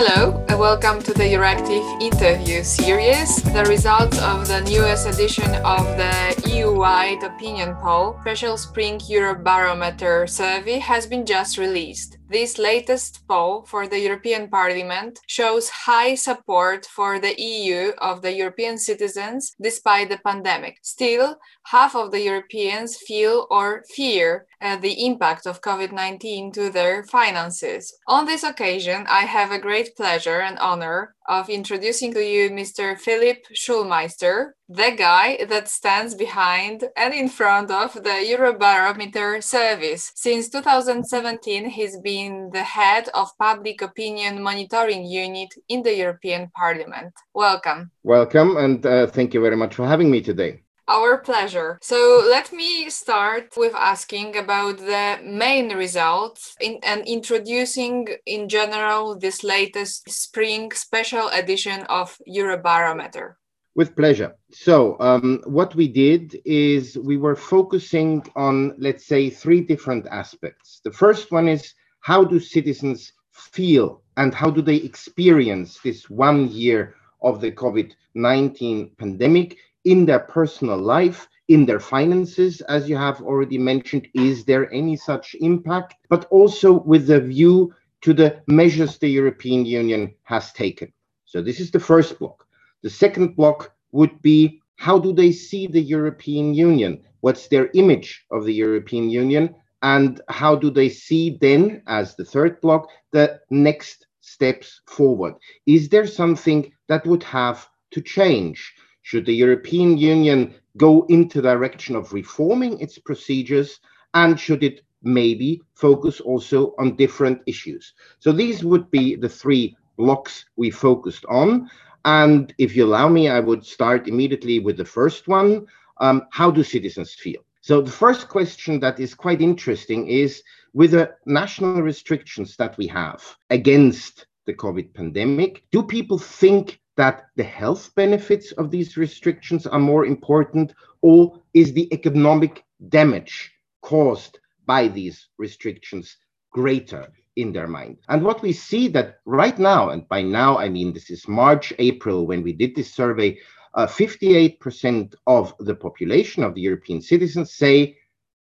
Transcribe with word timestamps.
Hello, 0.00 0.46
and 0.48 0.60
welcome 0.60 1.02
to 1.02 1.12
the 1.12 1.24
Euractiv 1.24 1.82
interview 2.00 2.62
series. 2.62 3.42
The 3.42 3.64
results 3.64 4.16
of 4.22 4.46
the 4.46 4.60
newest 4.60 5.08
edition 5.08 5.52
of 5.64 5.84
the 5.96 6.40
EU-wide 6.48 7.24
opinion 7.24 7.74
poll, 7.82 8.16
Special 8.20 8.56
Spring 8.56 9.00
Eurobarometer 9.00 10.30
survey, 10.30 10.78
has 10.78 11.04
been 11.08 11.26
just 11.26 11.58
released. 11.58 12.16
This 12.30 12.58
latest 12.58 13.26
poll 13.26 13.64
for 13.66 13.88
the 13.88 13.98
European 13.98 14.48
Parliament 14.48 15.18
shows 15.26 15.68
high 15.68 16.14
support 16.14 16.86
for 16.86 17.18
the 17.18 17.34
EU 17.36 17.90
of 17.98 18.22
the 18.22 18.32
European 18.32 18.78
citizens 18.78 19.56
despite 19.60 20.10
the 20.10 20.18
pandemic. 20.18 20.78
Still, 20.82 21.38
half 21.64 21.96
of 21.96 22.12
the 22.12 22.20
Europeans 22.20 22.98
feel 22.98 23.48
or 23.50 23.82
fear 23.96 24.46
uh, 24.60 24.76
the 24.76 25.04
impact 25.06 25.46
of 25.46 25.60
COVID 25.60 25.92
19 25.92 26.52
to 26.52 26.70
their 26.70 27.04
finances. 27.04 27.94
On 28.06 28.26
this 28.26 28.42
occasion, 28.42 29.06
I 29.08 29.20
have 29.20 29.52
a 29.52 29.58
great 29.58 29.96
pleasure 29.96 30.40
and 30.40 30.58
honor 30.58 31.14
of 31.28 31.50
introducing 31.50 32.12
to 32.14 32.24
you 32.24 32.50
Mr. 32.50 32.98
Philipp 32.98 33.44
Schulmeister, 33.54 34.52
the 34.68 34.92
guy 34.96 35.44
that 35.44 35.68
stands 35.68 36.14
behind 36.14 36.84
and 36.96 37.12
in 37.12 37.28
front 37.28 37.70
of 37.70 37.92
the 37.92 38.18
Eurobarometer 38.32 39.42
service. 39.42 40.10
Since 40.14 40.48
2017, 40.48 41.68
he's 41.68 41.98
been 42.00 42.50
the 42.52 42.62
head 42.62 43.08
of 43.14 43.36
public 43.38 43.82
opinion 43.82 44.42
monitoring 44.42 45.04
unit 45.04 45.54
in 45.68 45.82
the 45.82 45.94
European 45.94 46.50
Parliament. 46.56 47.12
Welcome. 47.34 47.90
Welcome, 48.02 48.56
and 48.56 48.84
uh, 48.84 49.06
thank 49.06 49.34
you 49.34 49.40
very 49.40 49.56
much 49.56 49.74
for 49.74 49.86
having 49.86 50.10
me 50.10 50.22
today. 50.22 50.62
Our 50.88 51.18
pleasure. 51.18 51.78
So 51.82 52.24
let 52.30 52.50
me 52.50 52.88
start 52.88 53.52
with 53.58 53.74
asking 53.74 54.38
about 54.38 54.78
the 54.78 55.18
main 55.22 55.76
results 55.76 56.56
in, 56.60 56.78
and 56.82 57.06
introducing 57.06 58.08
in 58.24 58.48
general 58.48 59.18
this 59.18 59.44
latest 59.44 60.08
spring 60.08 60.72
special 60.72 61.28
edition 61.28 61.82
of 61.90 62.16
Eurobarometer. 62.26 63.34
With 63.74 63.94
pleasure. 63.94 64.34
So, 64.50 64.96
um, 64.98 65.42
what 65.44 65.74
we 65.74 65.88
did 65.88 66.40
is 66.46 66.96
we 66.98 67.18
were 67.18 67.36
focusing 67.36 68.24
on, 68.34 68.74
let's 68.78 69.06
say, 69.06 69.30
three 69.30 69.60
different 69.60 70.06
aspects. 70.10 70.80
The 70.82 70.90
first 70.90 71.30
one 71.30 71.48
is 71.48 71.74
how 72.00 72.24
do 72.24 72.40
citizens 72.40 73.12
feel 73.32 74.02
and 74.16 74.34
how 74.34 74.50
do 74.50 74.62
they 74.62 74.76
experience 74.76 75.78
this 75.84 76.08
one 76.08 76.48
year 76.48 76.94
of 77.22 77.40
the 77.40 77.52
COVID 77.52 77.92
19 78.14 78.90
pandemic 78.98 79.58
in 79.88 80.04
their 80.04 80.20
personal 80.20 80.76
life, 80.76 81.26
in 81.48 81.64
their 81.64 81.80
finances, 81.80 82.60
as 82.62 82.90
you 82.90 82.96
have 82.96 83.22
already 83.22 83.56
mentioned. 83.56 84.06
Is 84.12 84.44
there 84.44 84.70
any 84.70 84.96
such 84.96 85.34
impact? 85.40 85.94
But 86.10 86.26
also 86.26 86.80
with 86.80 87.06
the 87.06 87.20
view 87.20 87.74
to 88.02 88.12
the 88.12 88.42
measures 88.46 88.98
the 88.98 89.08
European 89.08 89.64
Union 89.64 90.14
has 90.24 90.52
taken. 90.52 90.92
So, 91.24 91.40
this 91.40 91.58
is 91.58 91.70
the 91.70 91.80
first 91.80 92.18
block. 92.18 92.46
The 92.82 92.90
second 92.90 93.34
block 93.34 93.72
would 93.92 94.20
be 94.20 94.60
how 94.76 94.98
do 94.98 95.12
they 95.12 95.32
see 95.32 95.66
the 95.66 95.80
European 95.80 96.54
Union? 96.54 97.02
What's 97.20 97.48
their 97.48 97.70
image 97.74 98.26
of 98.30 98.44
the 98.44 98.54
European 98.54 99.08
Union? 99.08 99.54
And 99.82 100.20
how 100.28 100.54
do 100.54 100.70
they 100.70 100.90
see 100.90 101.38
then, 101.40 101.82
as 101.86 102.14
the 102.14 102.24
third 102.24 102.60
block, 102.60 102.88
the 103.12 103.40
next 103.50 104.06
steps 104.20 104.82
forward? 104.86 105.34
Is 105.66 105.88
there 105.88 106.06
something 106.06 106.72
that 106.88 107.06
would 107.06 107.22
have 107.22 107.66
to 107.92 108.02
change? 108.02 108.74
Should 109.08 109.24
the 109.24 109.34
European 109.34 109.96
Union 109.96 110.54
go 110.76 111.06
into 111.08 111.40
the 111.40 111.48
direction 111.48 111.96
of 111.96 112.12
reforming 112.12 112.78
its 112.78 112.98
procedures? 112.98 113.80
And 114.12 114.38
should 114.38 114.62
it 114.62 114.82
maybe 115.02 115.62
focus 115.72 116.20
also 116.20 116.74
on 116.78 116.94
different 116.94 117.40
issues? 117.46 117.94
So 118.18 118.32
these 118.32 118.66
would 118.66 118.90
be 118.90 119.16
the 119.16 119.28
three 119.30 119.74
blocks 119.96 120.44
we 120.56 120.70
focused 120.70 121.24
on. 121.24 121.70
And 122.04 122.52
if 122.58 122.76
you 122.76 122.84
allow 122.84 123.08
me, 123.08 123.30
I 123.30 123.40
would 123.40 123.64
start 123.64 124.08
immediately 124.08 124.58
with 124.58 124.76
the 124.76 124.84
first 124.84 125.26
one. 125.26 125.66
Um, 126.02 126.26
how 126.32 126.50
do 126.50 126.62
citizens 126.62 127.14
feel? 127.14 127.40
So 127.62 127.80
the 127.80 127.90
first 127.90 128.28
question 128.28 128.78
that 128.80 129.00
is 129.00 129.14
quite 129.14 129.40
interesting 129.40 130.06
is 130.06 130.42
with 130.74 130.90
the 130.90 131.14
national 131.24 131.80
restrictions 131.80 132.56
that 132.56 132.76
we 132.76 132.86
have 132.88 133.24
against 133.48 134.26
the 134.44 134.52
COVID 134.52 134.92
pandemic, 134.92 135.64
do 135.72 135.82
people 135.82 136.18
think 136.18 136.78
that 136.98 137.28
the 137.36 137.44
health 137.44 137.94
benefits 137.94 138.50
of 138.52 138.72
these 138.72 138.96
restrictions 138.96 139.68
are 139.68 139.78
more 139.78 140.04
important, 140.04 140.74
or 141.00 141.40
is 141.54 141.72
the 141.72 141.88
economic 141.94 142.64
damage 142.88 143.52
caused 143.82 144.40
by 144.66 144.88
these 144.88 145.28
restrictions 145.38 146.16
greater 146.50 147.06
in 147.36 147.52
their 147.52 147.68
mind? 147.68 147.98
And 148.08 148.24
what 148.24 148.42
we 148.42 148.52
see 148.52 148.88
that 148.88 149.20
right 149.26 149.56
now, 149.60 149.90
and 149.90 150.08
by 150.08 150.22
now 150.22 150.58
I 150.58 150.68
mean 150.68 150.92
this 150.92 151.08
is 151.08 151.28
March, 151.28 151.72
April, 151.78 152.26
when 152.26 152.42
we 152.42 152.52
did 152.52 152.74
this 152.74 152.92
survey, 152.92 153.38
uh, 153.74 153.86
58% 153.86 155.14
of 155.28 155.54
the 155.60 155.76
population 155.76 156.42
of 156.42 156.54
the 156.54 156.62
European 156.62 157.00
citizens 157.00 157.54
say 157.54 157.96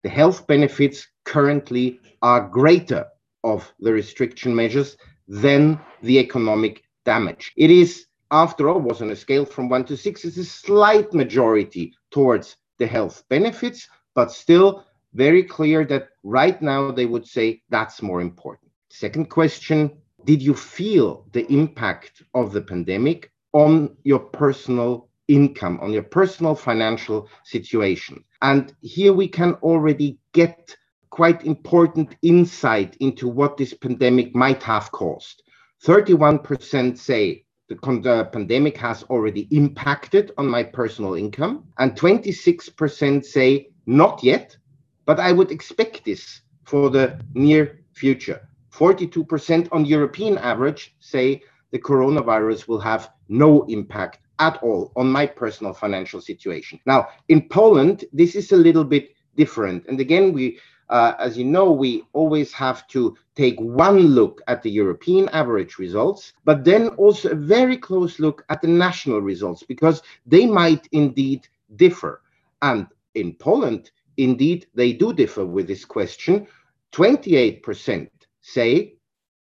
the 0.03 0.09
health 0.09 0.47
benefits 0.47 1.07
currently 1.25 2.01
are 2.23 2.49
greater 2.49 3.05
of 3.45 3.71
the 3.81 3.93
restriction 3.93 4.55
measures 4.55 4.97
than 5.29 5.79
the 6.03 6.19
economic 6.19 6.83
damage. 7.05 7.53
It 7.57 7.71
is 7.71 8.08
after 8.31 8.69
all, 8.69 8.81
was 8.81 9.03
on 9.03 9.11
a 9.11 9.17
scale 9.17 9.45
from 9.45 9.69
one 9.69 9.85
to 9.85 9.97
six. 9.97 10.25
It's 10.25 10.37
a 10.37 10.45
slight 10.45 11.13
majority 11.15 11.95
towards 12.11 12.57
the 12.79 12.87
health 12.87 13.25
benefits, 13.29 13.89
but 14.15 14.31
still 14.31 14.85
very 15.15 15.43
clear 15.43 15.85
that 15.87 16.11
right 16.23 16.61
now 16.61 16.91
they 16.91 17.07
would 17.07 17.27
say 17.27 17.63
that's 17.71 18.03
more 18.03 18.21
important. 18.21 18.71
Second 18.91 19.31
question 19.31 19.97
Did 20.25 20.43
you 20.43 20.55
feel 20.55 21.27
the 21.33 21.51
impact 21.53 22.23
of 22.35 22.53
the 22.53 22.61
pandemic 22.63 23.33
on 23.53 23.97
your 24.05 24.21
personal 24.21 25.09
income, 25.29 25.79
on 25.81 25.93
your 25.93 26.03
personal 26.03 26.55
financial 26.55 27.29
situation? 27.45 28.23
And 28.43 28.75
here 28.81 29.13
we 29.13 29.29
can 29.29 29.55
already 29.55 30.19
get 30.33 30.77
quite 31.11 31.45
important 31.45 32.15
insight 32.23 32.97
into 33.01 33.29
what 33.29 33.57
this 33.57 33.75
pandemic 33.75 34.35
might 34.35 34.63
have 34.63 34.93
caused. 34.93 35.43
31% 35.85 36.99
say 36.99 37.45
the 37.69 38.29
pandemic 38.33 38.77
has 38.79 39.03
already 39.05 39.47
impacted 39.51 40.33
on 40.39 40.49
my 40.49 40.63
personal 40.63 41.15
income, 41.15 41.65
and 41.79 41.93
26% 41.95 43.25
say 43.25 43.69
not 43.87 44.23
yet, 44.23 44.57
but 45.05 45.21
I 45.21 45.33
would 45.33 45.51
expect 45.51 46.05
this 46.05 46.41
for 46.65 46.91
the 46.91 47.21
near 47.35 47.81
future. 47.93 48.49
42% 48.73 49.69
on 49.73 49.85
European 49.85 50.39
average 50.39 50.95
say 51.01 51.43
the 51.73 51.79
coronavirus 51.79 52.69
will 52.69 52.81
have 52.81 53.11
no 53.29 53.65
impact 53.65 54.21
at 54.39 54.63
all 54.63 54.93
on 54.97 55.11
my 55.11 55.27
personal 55.27 55.75
financial 55.75 56.21
situation. 56.21 56.79
Now, 56.87 57.09
in 57.29 57.49
Poland, 57.49 58.05
this 58.13 58.35
is 58.35 58.53
a 58.53 58.57
little 58.57 58.85
bit 58.85 59.11
different. 59.37 59.87
And 59.89 60.01
again, 60.01 60.33
we 60.33 60.59
uh, 60.91 61.15
as 61.19 61.37
you 61.37 61.45
know, 61.45 61.71
we 61.71 62.05
always 62.13 62.53
have 62.53 62.87
to 62.89 63.17
take 63.35 63.61
one 63.61 63.99
look 63.99 64.41
at 64.49 64.63
the 64.63 64.71
European 64.71 65.29
average 65.31 65.79
results, 65.79 66.33
but 66.45 66.65
then 66.65 66.89
also 66.91 67.31
a 67.31 67.35
very 67.35 67.77
close 67.77 68.19
look 68.19 68.45
at 68.49 68.63
the 68.63 68.69
national 68.69 69.21
results 69.21 69.63
because 69.63 70.03
they 70.27 70.47
might 70.47 70.89
indeed 70.93 71.47
differ. 71.77 72.23
And 72.63 72.87
in 73.15 73.35
Poland, 73.35 73.91
indeed, 74.17 74.67
they 74.75 74.93
do 74.93 75.13
differ 75.13 75.45
with 75.45 75.67
this 75.67 75.85
question. 75.85 76.47
28% 76.93 78.09
say 78.41 78.95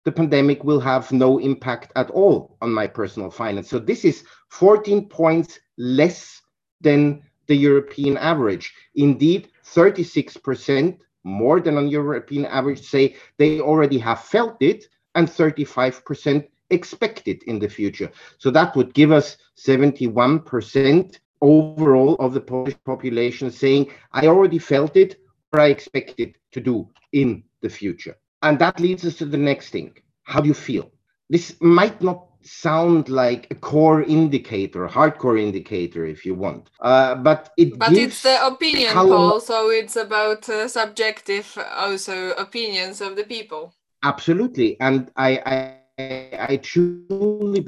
the 0.05 0.11
pandemic 0.11 0.63
will 0.63 0.79
have 0.79 1.11
no 1.11 1.39
impact 1.39 1.91
at 1.95 2.09
all 2.11 2.57
on 2.61 2.71
my 2.73 2.87
personal 2.87 3.29
finance. 3.29 3.69
So 3.69 3.79
this 3.79 4.05
is 4.05 4.23
14 4.49 5.07
points 5.07 5.59
less 5.77 6.41
than 6.81 7.21
the 7.47 7.55
European 7.55 8.17
average. 8.17 8.73
Indeed, 8.95 9.49
36% 9.65 10.99
more 11.23 11.59
than 11.59 11.77
on 11.77 11.87
European 11.87 12.45
average 12.45 12.81
say 12.81 13.15
they 13.37 13.59
already 13.59 13.97
have 13.97 14.21
felt 14.21 14.61
it, 14.61 14.85
and 15.15 15.27
35% 15.27 16.47
expect 16.69 17.27
it 17.27 17.43
in 17.43 17.59
the 17.59 17.69
future. 17.69 18.11
So 18.37 18.49
that 18.51 18.75
would 18.75 18.93
give 18.93 19.11
us 19.11 19.37
71% 19.57 21.19
overall 21.41 22.15
of 22.15 22.33
the 22.33 22.41
Polish 22.41 22.75
population 22.85 23.51
saying, 23.51 23.91
I 24.11 24.27
already 24.27 24.59
felt 24.59 24.95
it 24.95 25.19
or 25.51 25.59
I 25.59 25.67
expect 25.67 26.19
it 26.19 26.35
to 26.51 26.59
do 26.59 26.89
in 27.11 27.43
the 27.61 27.69
future. 27.69 28.17
And 28.41 28.57
that 28.59 28.79
leads 28.79 29.05
us 29.05 29.15
to 29.17 29.25
the 29.25 29.37
next 29.37 29.69
thing. 29.69 29.93
How 30.23 30.41
do 30.41 30.47
you 30.47 30.53
feel? 30.53 30.91
This 31.29 31.55
might 31.61 32.01
not 32.01 32.27
sound 32.45 33.09
like 33.09 33.47
a 33.51 33.55
core 33.55 34.01
indicator, 34.03 34.85
a 34.85 34.89
hardcore 34.89 35.39
indicator, 35.41 36.05
if 36.05 36.25
you 36.25 36.33
want. 36.35 36.69
Uh, 36.79 37.15
but 37.15 37.49
it 37.57 37.77
but 37.79 37.93
it's 37.93 38.23
the 38.23 38.45
opinion 38.45 38.93
poll, 38.93 39.39
so 39.39 39.69
it's 39.69 39.95
about 39.95 40.47
uh, 40.49 40.67
subjective 40.67 41.57
also 41.75 42.31
opinions 42.31 43.01
of 43.01 43.15
the 43.15 43.23
people. 43.23 43.73
Absolutely, 44.03 44.77
and 44.81 45.11
I, 45.15 45.39
I 45.45 45.83
I 45.99 46.57
truly 46.57 47.59
believe 47.59 47.63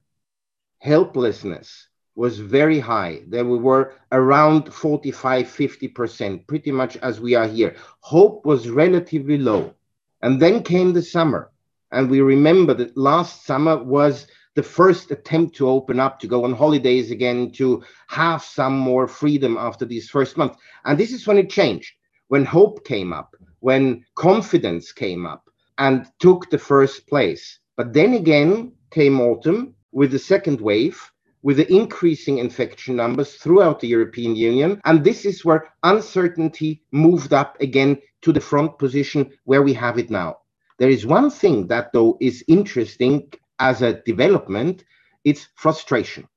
helplessness 0.80 1.88
was 2.16 2.40
very 2.40 2.80
high. 2.80 3.22
There 3.28 3.46
we 3.46 3.58
were 3.58 3.94
around 4.12 4.74
45, 4.74 5.48
50%, 5.48 6.46
pretty 6.48 6.72
much 6.72 6.98
as 6.98 7.20
we 7.20 7.36
are 7.36 7.48
here. 7.48 7.76
Hope 8.02 8.46
was 8.46 8.70
relatively 8.70 9.38
low. 9.38 9.74
And 10.22 10.40
then 10.40 10.62
came 10.64 10.94
the 10.94 11.02
summer. 11.02 11.52
And 11.92 12.10
we 12.10 12.22
remember 12.22 12.74
that 12.76 12.98
last 12.98 13.46
summer 13.46 13.82
was 13.82 14.28
the 14.56 14.63
first 14.63 15.12
attempt 15.12 15.56
to 15.56 15.69
open 15.69 16.00
up, 16.00 16.19
to 16.19 16.27
go 16.27 16.44
on 16.44 16.53
holidays 16.53 17.12
again, 17.12 17.51
to 17.51 17.83
have 18.07 18.42
some 18.42 18.77
more 18.77 19.07
freedom 19.07 19.57
after 19.57 19.86
these 19.86 20.09
first 20.09 20.38
months. 20.38 20.57
And 20.86 20.98
this 20.98 21.12
is 21.12 21.25
when 21.25 21.38
it 21.38 21.50
changed, 21.50 21.94
when 22.27 22.45
hope 22.45 22.86
came 22.86 23.13
up, 23.13 23.36
when 23.59 24.03
confidence 24.15 24.92
came 24.92 25.25
up 25.25 25.50
and 25.77 26.06
took 26.19 26.50
the 26.50 26.57
first 26.57 27.07
place. 27.07 27.59
But 27.77 27.94
then 27.94 28.13
again 28.13 28.74
came 28.92 29.21
autumn 29.21 29.74
with 29.92 30.12
the 30.12 30.19
second 30.19 30.59
wave, 30.59 31.01
with 31.44 31.57
the 31.57 31.74
increasing 31.74 32.38
infection 32.38 32.95
numbers 32.95 33.36
throughout 33.36 33.80
the 33.80 33.88
European 33.88 34.36
Union. 34.36 34.80
And 34.86 35.03
this 35.03 35.25
is 35.25 35.44
where 35.44 35.74
uncertainty 35.83 36.83
moved 36.92 37.33
up 37.33 37.59
again 37.62 37.98
to 38.21 38.31
the 38.31 38.39
front 38.39 38.77
position 38.77 39.31
where 39.45 39.63
we 39.63 39.74
have 39.74 39.98
it 39.98 40.09
now. 40.12 40.38
There 40.77 40.89
is 40.89 41.06
one 41.06 41.30
thing 41.30 41.68
that, 41.68 41.94
though, 41.94 42.18
is 42.19 42.44
interesting 42.48 43.31
as 43.62 43.81
a 43.84 44.02
development 44.04 44.84
it's 45.24 45.48
frustration. 45.56 46.28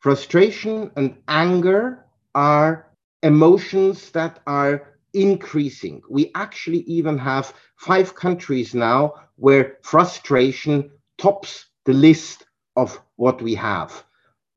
Frustration 0.00 0.90
and 0.96 1.16
anger 1.28 2.04
are 2.34 2.90
emotions 3.22 4.10
that 4.10 4.40
are 4.46 4.98
increasing. 5.14 6.02
We 6.10 6.32
actually 6.34 6.80
even 6.80 7.18
have 7.18 7.54
five 7.76 8.14
countries 8.14 8.74
now 8.74 9.14
where 9.36 9.78
frustration 9.82 10.90
tops 11.18 11.66
the 11.86 11.94
list 11.94 12.46
of 12.76 13.00
what 13.16 13.40
we 13.42 13.54
have. 13.54 14.04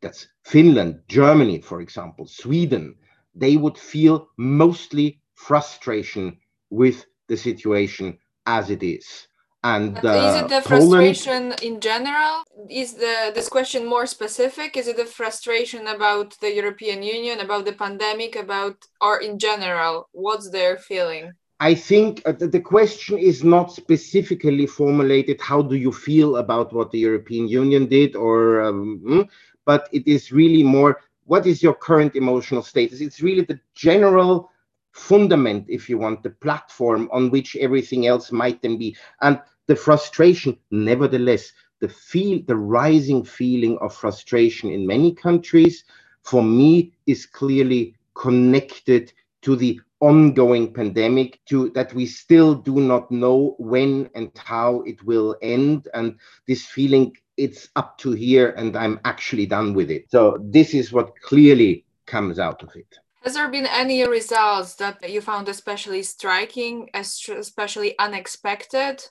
That's 0.02 0.28
Finland, 0.44 1.04
Germany, 1.08 1.62
for 1.62 1.82
example, 1.82 2.28
Sweden. 2.28 2.96
They 3.36 3.58
would 3.58 3.78
feel 3.78 4.30
mostly 4.38 5.22
frustration 5.36 6.40
with 6.72 7.06
the 7.30 7.38
situation 7.38 8.18
as 8.48 8.70
it 8.72 8.84
is. 8.84 9.28
And 9.64 9.98
uh, 10.06 10.10
is 10.10 10.42
it 10.42 10.50
the 10.50 10.62
frustration 10.62 11.54
in 11.64 11.80
general? 11.80 12.44
Is 12.70 12.94
the 12.94 13.32
this 13.34 13.50
question 13.50 13.86
more 13.86 14.06
specific? 14.06 14.78
Is 14.78 14.88
it 14.88 14.98
the 14.98 15.06
frustration 15.06 15.88
about 15.88 16.38
the 16.40 16.54
European 16.54 17.02
Union, 17.02 17.40
about 17.40 17.66
the 17.66 17.74
pandemic, 17.74 18.36
about 18.36 18.78
or 19.02 19.20
in 19.20 19.40
general? 19.40 20.10
What's 20.12 20.50
their 20.52 20.78
feeling? 20.78 21.34
I 21.60 21.74
think 21.74 22.22
uh, 22.26 22.34
the 22.34 22.60
question 22.60 23.18
is 23.18 23.44
not 23.44 23.72
specifically 23.72 24.68
formulated. 24.68 25.42
How 25.42 25.64
do 25.64 25.76
you 25.76 25.92
feel 25.92 26.38
about 26.38 26.72
what 26.72 26.92
the 26.92 27.00
European 27.00 27.48
Union 27.48 27.88
did, 27.88 28.16
or 28.16 28.62
um, 28.62 29.00
hmm? 29.04 29.22
but 29.66 29.90
it 29.92 30.08
is 30.08 30.32
really 30.32 30.64
more 30.64 31.02
what 31.26 31.46
is 31.46 31.62
your 31.62 31.74
current 31.74 32.16
emotional 32.16 32.64
status? 32.64 33.02
It's 33.02 33.22
really 33.22 33.44
the 33.44 33.60
general 33.76 34.50
fundament, 34.98 35.66
if 35.70 35.90
you 35.90 35.98
want, 35.98 36.24
the 36.24 36.30
platform 36.32 37.08
on 37.12 37.30
which 37.30 37.56
everything 37.58 38.08
else 38.08 38.32
might 38.32 38.62
then 38.62 38.78
be. 38.78 38.96
And 39.22 39.40
the 39.68 39.76
frustration, 39.76 40.58
nevertheless, 40.72 41.54
the 41.80 41.90
feel, 41.90 42.42
the 42.48 42.56
rising 42.56 43.24
feeling 43.24 43.78
of 43.80 43.96
frustration 43.96 44.72
in 44.72 44.88
many 44.88 45.14
countries, 45.14 45.84
for 46.24 46.44
me, 46.44 46.94
is 47.06 47.26
clearly 47.26 47.96
connected 48.16 49.14
to 49.44 49.56
the 49.56 49.80
ongoing 50.00 50.74
pandemic 50.74 51.40
to 51.46 51.70
that 51.70 51.94
we 51.94 52.06
still 52.06 52.56
do 52.56 52.80
not 52.80 53.10
know 53.12 53.56
when 53.60 54.10
and 54.16 54.32
how 54.36 54.82
it 54.82 55.04
will 55.04 55.36
end. 55.42 55.88
And 55.94 56.18
this 56.48 56.66
feeling 56.66 57.16
it's 57.38 57.70
up 57.76 58.00
to 58.00 58.14
here 58.14 58.50
and 58.58 58.76
i'm 58.76 59.00
actually 59.06 59.46
done 59.46 59.76
with 59.76 59.92
it. 59.92 60.10
So 60.10 60.40
this 60.42 60.74
is 60.74 60.92
what 60.92 61.20
clearly 61.22 61.86
comes 62.08 62.40
out 62.40 62.64
of 62.64 62.76
it 62.76 62.98
has 63.28 63.34
there 63.34 63.50
been 63.50 63.66
any 63.66 64.08
results 64.08 64.76
that 64.76 65.10
you 65.10 65.20
found 65.20 65.50
especially 65.50 66.02
striking, 66.02 66.90
especially 66.94 67.94
unexpected? 68.00 69.04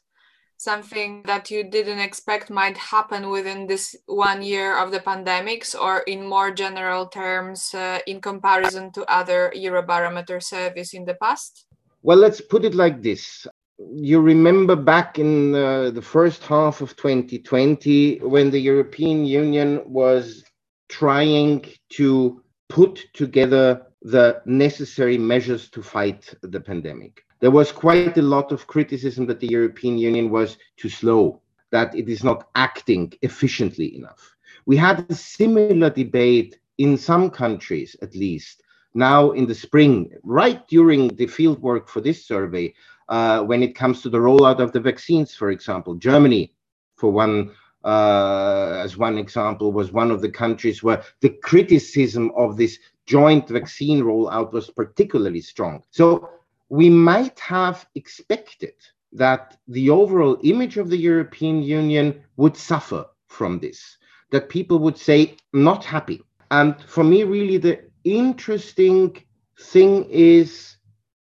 Something 0.56 1.22
that 1.26 1.50
you 1.50 1.68
didn't 1.68 1.98
expect 1.98 2.48
might 2.48 2.78
happen 2.78 3.28
within 3.28 3.66
this 3.66 3.94
one 4.06 4.40
year 4.40 4.78
of 4.78 4.90
the 4.90 5.00
pandemics, 5.00 5.78
or 5.78 5.98
in 6.06 6.26
more 6.26 6.50
general 6.50 7.08
terms, 7.08 7.74
uh, 7.74 7.98
in 8.06 8.22
comparison 8.22 8.90
to 8.92 9.04
other 9.04 9.52
Eurobarometer 9.54 10.42
surveys 10.42 10.94
in 10.94 11.04
the 11.04 11.16
past? 11.16 11.66
Well, 12.02 12.16
let's 12.16 12.40
put 12.40 12.64
it 12.64 12.74
like 12.74 13.02
this. 13.02 13.46
You 13.78 14.22
remember 14.22 14.76
back 14.76 15.18
in 15.18 15.54
uh, 15.54 15.90
the 15.90 16.00
first 16.00 16.42
half 16.42 16.80
of 16.80 16.96
2020 16.96 18.20
when 18.20 18.50
the 18.50 18.60
European 18.60 19.26
Union 19.26 19.82
was 19.84 20.42
trying 20.88 21.66
to 21.90 22.40
put 22.70 23.04
together 23.12 23.82
the 24.06 24.40
necessary 24.46 25.18
measures 25.18 25.68
to 25.68 25.82
fight 25.82 26.32
the 26.42 26.60
pandemic. 26.60 27.24
There 27.40 27.50
was 27.50 27.72
quite 27.72 28.16
a 28.16 28.22
lot 28.22 28.52
of 28.52 28.68
criticism 28.68 29.26
that 29.26 29.40
the 29.40 29.48
European 29.48 29.98
Union 29.98 30.30
was 30.30 30.58
too 30.76 30.88
slow, 30.88 31.42
that 31.72 31.92
it 31.92 32.08
is 32.08 32.22
not 32.22 32.48
acting 32.54 33.12
efficiently 33.22 33.96
enough. 33.96 34.36
We 34.64 34.76
had 34.76 35.04
a 35.10 35.14
similar 35.14 35.90
debate 35.90 36.60
in 36.78 36.96
some 36.96 37.30
countries, 37.30 37.96
at 38.00 38.14
least, 38.14 38.62
now 38.94 39.32
in 39.32 39.44
the 39.44 39.54
spring, 39.56 40.12
right 40.22 40.66
during 40.68 41.08
the 41.16 41.26
field 41.26 41.60
work 41.60 41.88
for 41.88 42.00
this 42.00 42.24
survey, 42.24 42.74
uh, 43.08 43.42
when 43.42 43.60
it 43.60 43.74
comes 43.74 44.02
to 44.02 44.08
the 44.08 44.18
rollout 44.18 44.60
of 44.60 44.70
the 44.70 44.80
vaccines, 44.80 45.34
for 45.34 45.50
example. 45.50 45.96
Germany, 45.96 46.54
for 46.94 47.10
one, 47.10 47.50
uh, 47.82 48.80
as 48.84 48.96
one 48.96 49.18
example, 49.18 49.72
was 49.72 49.90
one 49.90 50.12
of 50.12 50.22
the 50.22 50.30
countries 50.30 50.80
where 50.84 51.02
the 51.20 51.30
criticism 51.42 52.30
of 52.36 52.56
this 52.56 52.78
joint 53.06 53.48
vaccine 53.48 54.02
rollout 54.02 54.52
was 54.52 54.70
particularly 54.70 55.40
strong. 55.40 55.82
So 55.90 56.28
we 56.68 56.90
might 56.90 57.38
have 57.40 57.86
expected 57.94 58.74
that 59.12 59.56
the 59.68 59.90
overall 59.90 60.38
image 60.42 60.76
of 60.76 60.90
the 60.90 60.96
European 60.96 61.62
Union 61.62 62.22
would 62.36 62.56
suffer 62.56 63.06
from 63.28 63.58
this, 63.60 63.96
that 64.30 64.48
people 64.48 64.78
would 64.80 64.98
say, 64.98 65.36
not 65.52 65.84
happy. 65.84 66.22
And 66.50 66.74
for 66.82 67.04
me, 67.04 67.24
really, 67.24 67.58
the 67.58 67.80
interesting 68.04 69.16
thing 69.58 70.04
is 70.10 70.76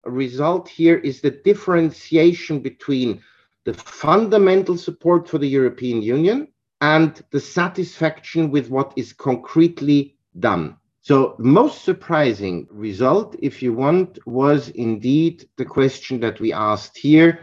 a 0.05 0.11
result 0.11 0.69
here 0.69 0.99
is 0.99 1.21
the 1.21 1.31
differentiation 1.31 2.61
between 2.61 3.23
the 3.65 3.75
fundamental 3.75 4.77
support 4.77 5.29
for 5.29 5.39
the 5.39 5.49
European 5.49 6.03
Union 6.03 6.49
and 6.81 7.23
the 7.31 7.41
satisfaction 7.41 8.51
with 8.51 8.69
what 8.69 8.93
is 8.97 9.13
concretely 9.13 10.17
done. 10.39 10.77
So, 11.07 11.37
most 11.39 11.85
surprising 11.85 12.67
result, 12.71 13.37
if 13.39 13.63
you 13.63 13.75
want, 13.75 14.19
was 14.27 14.71
indeed 14.71 15.47
the 15.59 15.67
question 15.67 16.19
that 16.21 16.41
we 16.41 16.51
asked 16.51 16.97
here 16.97 17.41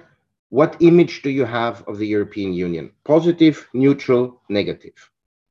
What 0.50 0.77
image 0.80 1.22
do 1.22 1.30
you 1.30 1.46
have 1.46 1.84
of 1.88 2.00
the 2.00 2.08
European 2.08 2.53
Union? 2.53 2.91
Positive, 3.03 3.70
neutral, 3.75 4.41
negative. 4.50 4.98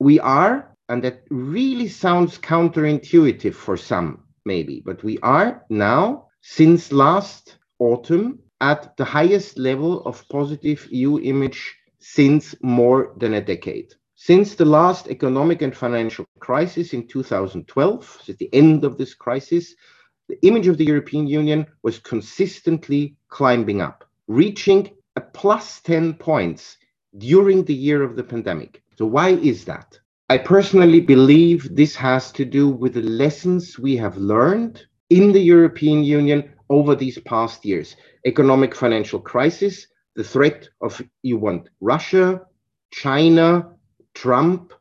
We 0.01 0.19
are, 0.19 0.77
and 0.89 1.05
that 1.05 1.23
really 1.31 1.87
sounds 1.87 2.37
counterintuitive 2.37 3.55
for 3.55 3.77
some, 3.77 4.25
maybe, 4.45 4.83
but 4.85 5.05
we 5.05 5.19
are 5.23 5.65
now, 5.71 6.27
since 6.41 6.91
last 6.91 7.59
autumn, 7.79 8.41
at 8.61 8.97
the 8.97 9.05
highest 9.05 9.57
level 9.57 10.03
of 10.05 10.29
positive 10.29 10.89
EU 10.91 11.21
image 11.21 11.77
since 12.01 12.57
more 12.61 13.15
than 13.19 13.35
a 13.35 13.41
decade. 13.41 13.95
Since 14.23 14.55
the 14.55 14.67
last 14.67 15.09
economic 15.09 15.63
and 15.63 15.75
financial 15.75 16.27
crisis 16.41 16.93
in 16.93 17.09
2012, 17.09 18.25
at 18.29 18.37
the 18.37 18.51
end 18.53 18.85
of 18.85 18.99
this 18.99 19.15
crisis, 19.15 19.75
the 20.29 20.39
image 20.47 20.67
of 20.67 20.77
the 20.77 20.85
European 20.85 21.27
Union 21.27 21.67
was 21.83 22.01
consistently 22.01 23.17
climbing 23.31 23.81
up, 23.81 24.05
reaching 24.29 24.91
a 25.17 25.23
plus 25.23 25.81
10 25.81 26.13
points 26.19 26.77
during 27.17 27.65
the 27.65 27.73
year 27.73 28.03
of 28.03 28.15
the 28.15 28.23
pandemic. 28.23 28.83
So, 28.99 29.07
why 29.07 29.31
is 29.31 29.65
that? 29.65 29.99
I 30.29 30.37
personally 30.37 31.01
believe 31.01 31.75
this 31.75 31.97
has 31.97 32.31
to 32.33 32.45
do 32.45 32.69
with 32.69 32.93
the 32.93 33.09
lessons 33.25 33.79
we 33.79 33.97
have 33.97 34.19
learned 34.19 34.85
in 35.09 35.33
the 35.33 35.41
European 35.41 36.05
Union 36.05 36.53
over 36.69 36.95
these 36.95 37.19
past 37.21 37.65
years. 37.65 37.97
Economic 38.27 38.75
financial 38.75 39.19
crisis, 39.19 39.87
the 40.15 40.25
threat 40.25 40.69
of 40.83 41.01
you 41.23 41.39
want 41.39 41.71
Russia, 41.81 42.43
China, 42.91 43.77
Trump, 44.15 44.73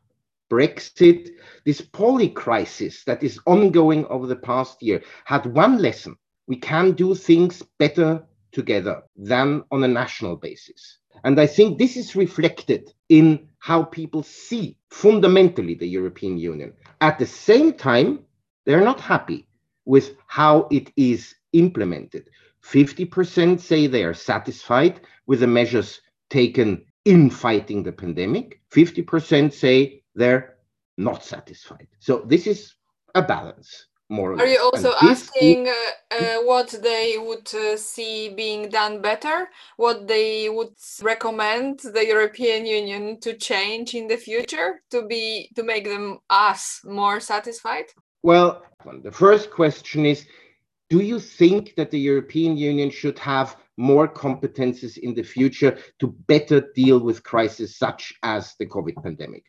Brexit, 0.50 1.30
this 1.64 1.80
poly 1.80 2.28
crisis 2.28 3.04
that 3.04 3.22
is 3.22 3.38
ongoing 3.46 4.04
over 4.06 4.26
the 4.26 4.36
past 4.36 4.82
year 4.82 5.02
had 5.24 5.46
one 5.46 5.78
lesson. 5.78 6.16
We 6.46 6.56
can 6.56 6.92
do 6.92 7.14
things 7.14 7.62
better 7.78 8.26
together 8.52 9.02
than 9.16 9.62
on 9.70 9.84
a 9.84 9.88
national 9.88 10.36
basis. 10.36 10.98
And 11.24 11.40
I 11.40 11.46
think 11.46 11.78
this 11.78 11.96
is 11.96 12.16
reflected 12.16 12.92
in 13.08 13.48
how 13.58 13.84
people 13.84 14.22
see 14.22 14.76
fundamentally 14.90 15.74
the 15.74 15.88
European 15.88 16.38
Union. 16.38 16.72
At 17.00 17.18
the 17.18 17.26
same 17.26 17.74
time, 17.74 18.20
they're 18.64 18.84
not 18.84 19.00
happy 19.00 19.46
with 19.84 20.16
how 20.26 20.66
it 20.70 20.90
is 20.96 21.34
implemented. 21.52 22.28
50% 22.64 23.60
say 23.60 23.86
they 23.86 24.04
are 24.04 24.14
satisfied 24.14 25.00
with 25.26 25.40
the 25.40 25.46
measures 25.46 26.00
taken 26.28 26.84
in 27.04 27.30
fighting 27.30 27.82
the 27.82 27.92
pandemic. 27.92 28.60
50% 28.72 29.52
say 29.52 30.02
they're 30.14 30.56
not 30.98 31.24
satisfied. 31.24 31.88
So 31.98 32.24
this 32.26 32.46
is 32.46 32.74
a 33.14 33.22
balance. 33.22 33.86
More 34.12 34.34
Are 34.40 34.46
you 34.46 34.60
also 34.60 34.92
asking 35.00 35.68
uh, 35.68 35.72
uh, 36.10 36.38
what 36.42 36.74
they 36.82 37.16
would 37.16 37.48
uh, 37.54 37.76
see 37.76 38.28
being 38.28 38.68
done 38.68 39.00
better? 39.00 39.48
What 39.76 40.08
they 40.08 40.48
would 40.48 40.74
recommend 41.00 41.78
the 41.78 42.04
European 42.04 42.66
Union 42.66 43.20
to 43.20 43.34
change 43.34 43.94
in 43.94 44.08
the 44.08 44.16
future 44.16 44.82
to 44.90 45.06
be 45.06 45.52
to 45.54 45.62
make 45.62 45.84
them 45.84 46.18
us 46.28 46.80
more 46.84 47.20
satisfied? 47.20 47.84
Well, 48.24 48.64
the 49.04 49.12
first 49.12 49.52
question 49.52 50.04
is 50.04 50.26
do 50.88 50.98
you 50.98 51.20
think 51.20 51.76
that 51.76 51.92
the 51.92 52.00
European 52.00 52.56
Union 52.56 52.90
should 52.90 53.18
have 53.20 53.56
more 53.80 54.06
competences 54.06 54.98
in 54.98 55.14
the 55.14 55.22
future 55.22 55.78
to 55.98 56.14
better 56.28 56.60
deal 56.74 57.00
with 57.00 57.24
crises 57.24 57.76
such 57.76 58.12
as 58.22 58.54
the 58.58 58.66
COVID 58.66 59.02
pandemic? 59.02 59.44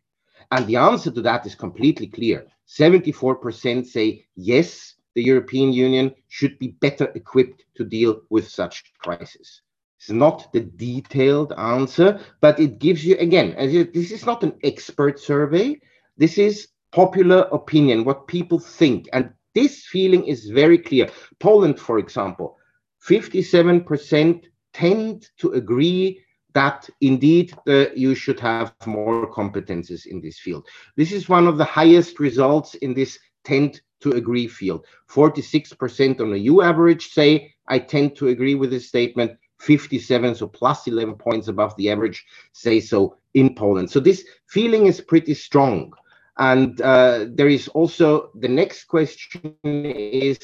And 0.52 0.66
the 0.66 0.78
answer 0.78 1.12
to 1.12 1.22
that 1.22 1.46
is 1.46 1.56
completely 1.56 2.08
clear. 2.08 2.48
74% 2.68 3.86
say 3.86 4.26
yes, 4.36 4.96
the 5.16 5.24
European 5.24 5.74
Union 5.74 6.16
should 6.30 6.58
be 6.58 6.70
better 6.70 7.12
equipped 7.16 7.66
to 7.76 7.84
deal 7.84 8.22
with 8.30 8.48
such 8.48 8.94
crises. 9.00 9.62
It's 9.98 10.10
not 10.10 10.52
the 10.54 10.62
detailed 10.62 11.54
answer, 11.58 12.20
but 12.40 12.60
it 12.60 12.80
gives 12.80 13.06
you, 13.06 13.18
again, 13.18 13.56
this 13.94 14.12
is 14.12 14.26
not 14.26 14.44
an 14.44 14.54
expert 14.64 15.20
survey. 15.20 15.80
This 16.18 16.38
is 16.38 16.70
popular 16.92 17.48
opinion, 17.52 18.04
what 18.04 18.28
people 18.28 18.58
think. 18.58 19.08
And 19.14 19.32
this 19.54 19.86
feeling 19.86 20.24
is 20.26 20.50
very 20.50 20.78
clear. 20.78 21.10
Poland, 21.40 21.80
for 21.80 22.00
example, 22.00 22.58
57% 23.04 24.44
tend 24.74 25.30
to 25.38 25.52
agree 25.52 26.22
that 26.54 26.90
indeed 27.00 27.54
uh, 27.68 27.86
you 27.96 28.14
should 28.14 28.40
have 28.40 28.74
more 28.86 29.32
competences 29.32 30.06
in 30.06 30.22
this 30.22 30.40
field. 30.40 30.68
This 30.98 31.12
is 31.12 31.30
one 31.30 31.48
of 31.48 31.58
the 31.58 31.66
highest 31.66 32.20
results 32.20 32.76
in 32.76 32.94
this 32.94 33.18
tend 33.44 33.82
to 34.02 34.12
agree 34.12 34.48
field. 34.48 34.86
46% 35.10 36.20
on 36.20 36.34
a 36.34 36.38
EU 36.38 36.62
average 36.62 37.10
say, 37.10 37.54
I 37.68 37.80
tend 37.80 38.16
to 38.18 38.28
agree 38.28 38.56
with 38.56 38.72
this 38.72 38.88
statement. 38.88 39.38
57, 39.60 40.36
so 40.36 40.48
plus 40.48 40.88
11 40.88 41.16
points 41.16 41.48
above 41.48 41.76
the 41.78 41.92
average, 41.92 42.26
say 42.52 42.80
so 42.80 43.16
in 43.36 43.54
Poland. 43.54 43.90
So 43.92 44.00
this 44.00 44.26
feeling 44.48 44.88
is 44.88 45.00
pretty 45.00 45.36
strong. 45.36 45.94
And 46.38 46.82
uh, 46.82 47.28
there 47.30 47.48
is 47.48 47.68
also 47.70 48.32
the 48.40 48.48
next 48.48 48.86
question 48.86 49.56
is 49.64 50.40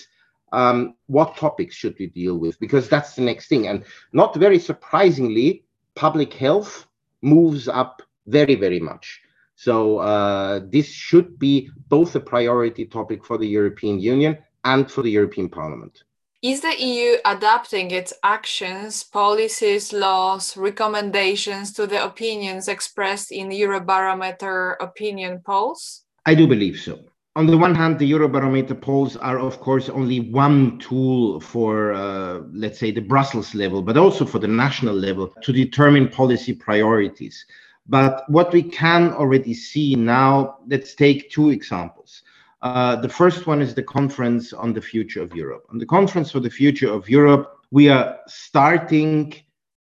um, 0.52 0.96
what 1.08 1.36
topics 1.38 1.76
should 1.76 1.96
we 2.00 2.08
deal 2.08 2.38
with? 2.38 2.60
Because 2.60 2.90
that's 2.90 3.16
the 3.16 3.22
next 3.22 3.48
thing. 3.48 3.68
And 3.68 3.84
not 4.14 4.36
very 4.36 4.60
surprisingly, 4.60 5.64
public 5.96 6.34
health 6.34 6.88
moves 7.22 7.68
up 7.68 8.02
very, 8.28 8.56
very 8.56 8.80
much. 8.80 9.22
So 9.56 9.98
uh, 9.98 10.62
this 10.70 10.88
should 10.88 11.40
be 11.40 11.70
both 11.90 12.16
a 12.16 12.20
priority 12.20 12.86
topic 12.86 13.26
for 13.26 13.38
the 13.38 13.48
European 13.48 14.00
Union 14.00 14.38
and 14.64 14.90
for 14.90 15.02
the 15.02 15.12
European 15.12 15.50
Parliament. 15.50 16.04
Is 16.44 16.62
the 16.62 16.80
EU 16.80 17.18
adapting 17.26 17.90
its 17.90 18.14
actions, 18.24 19.04
policies, 19.04 19.92
laws, 19.92 20.56
recommendations 20.56 21.74
to 21.74 21.88
the 21.88 22.04
opinions 22.04 22.68
expressed 22.68 23.32
in 23.32 23.50
Eurobarometer 23.50 24.76
opinion 24.80 25.42
polls? 25.44 26.04
I 26.28 26.36
do 26.36 26.46
believe 26.46 26.78
so 26.78 27.00
on 27.38 27.46
the 27.46 27.56
one 27.56 27.76
hand, 27.76 28.00
the 28.00 28.12
Eurobarometer 28.12 28.82
polls 28.82 29.16
are, 29.16 29.38
of 29.38 29.60
course, 29.60 29.90
only 29.90 30.22
one 30.22 30.80
tool 30.80 31.40
for, 31.40 31.94
uh, 31.94 32.40
let's 32.52 32.80
say, 32.80 32.90
the 32.90 33.00
Brussels 33.00 33.54
level, 33.54 33.84
but 33.84 33.96
also 33.96 34.26
for 34.26 34.40
the 34.40 34.48
national 34.48 34.96
level 34.96 35.28
to 35.44 35.54
determine 35.54 36.10
policy 36.10 36.52
priorities. 36.52 37.46
But 37.86 38.24
what 38.28 38.52
we 38.52 38.64
can 38.64 39.12
already 39.12 39.54
see 39.54 39.94
now, 39.94 40.58
let's 40.68 40.96
take 40.96 41.30
two 41.30 41.52
examples. 41.52 42.24
Uh, 42.64 42.96
the 42.96 43.10
first 43.10 43.46
one 43.46 43.62
is 43.62 43.76
the 43.76 43.84
Conference 43.84 44.52
on 44.52 44.74
the 44.74 44.82
Future 44.82 45.22
of 45.22 45.36
Europe. 45.36 45.68
On 45.70 45.78
the 45.78 45.86
Conference 45.86 46.32
for 46.32 46.40
the 46.40 46.50
Future 46.50 46.92
of 46.92 47.08
Europe, 47.08 47.60
we 47.70 47.88
are 47.88 48.18
starting, 48.26 49.36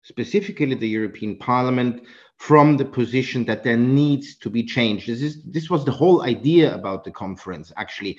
specifically 0.00 0.74
the 0.74 0.88
European 0.88 1.36
Parliament, 1.36 2.02
from 2.48 2.76
the 2.76 2.84
position 2.84 3.44
that 3.44 3.62
there 3.62 3.76
needs 3.76 4.34
to 4.34 4.50
be 4.50 4.64
change. 4.64 5.06
This 5.06 5.22
is 5.22 5.40
this 5.44 5.70
was 5.70 5.84
the 5.84 5.92
whole 5.92 6.22
idea 6.22 6.74
about 6.74 7.04
the 7.04 7.10
conference. 7.12 7.70
Actually, 7.76 8.18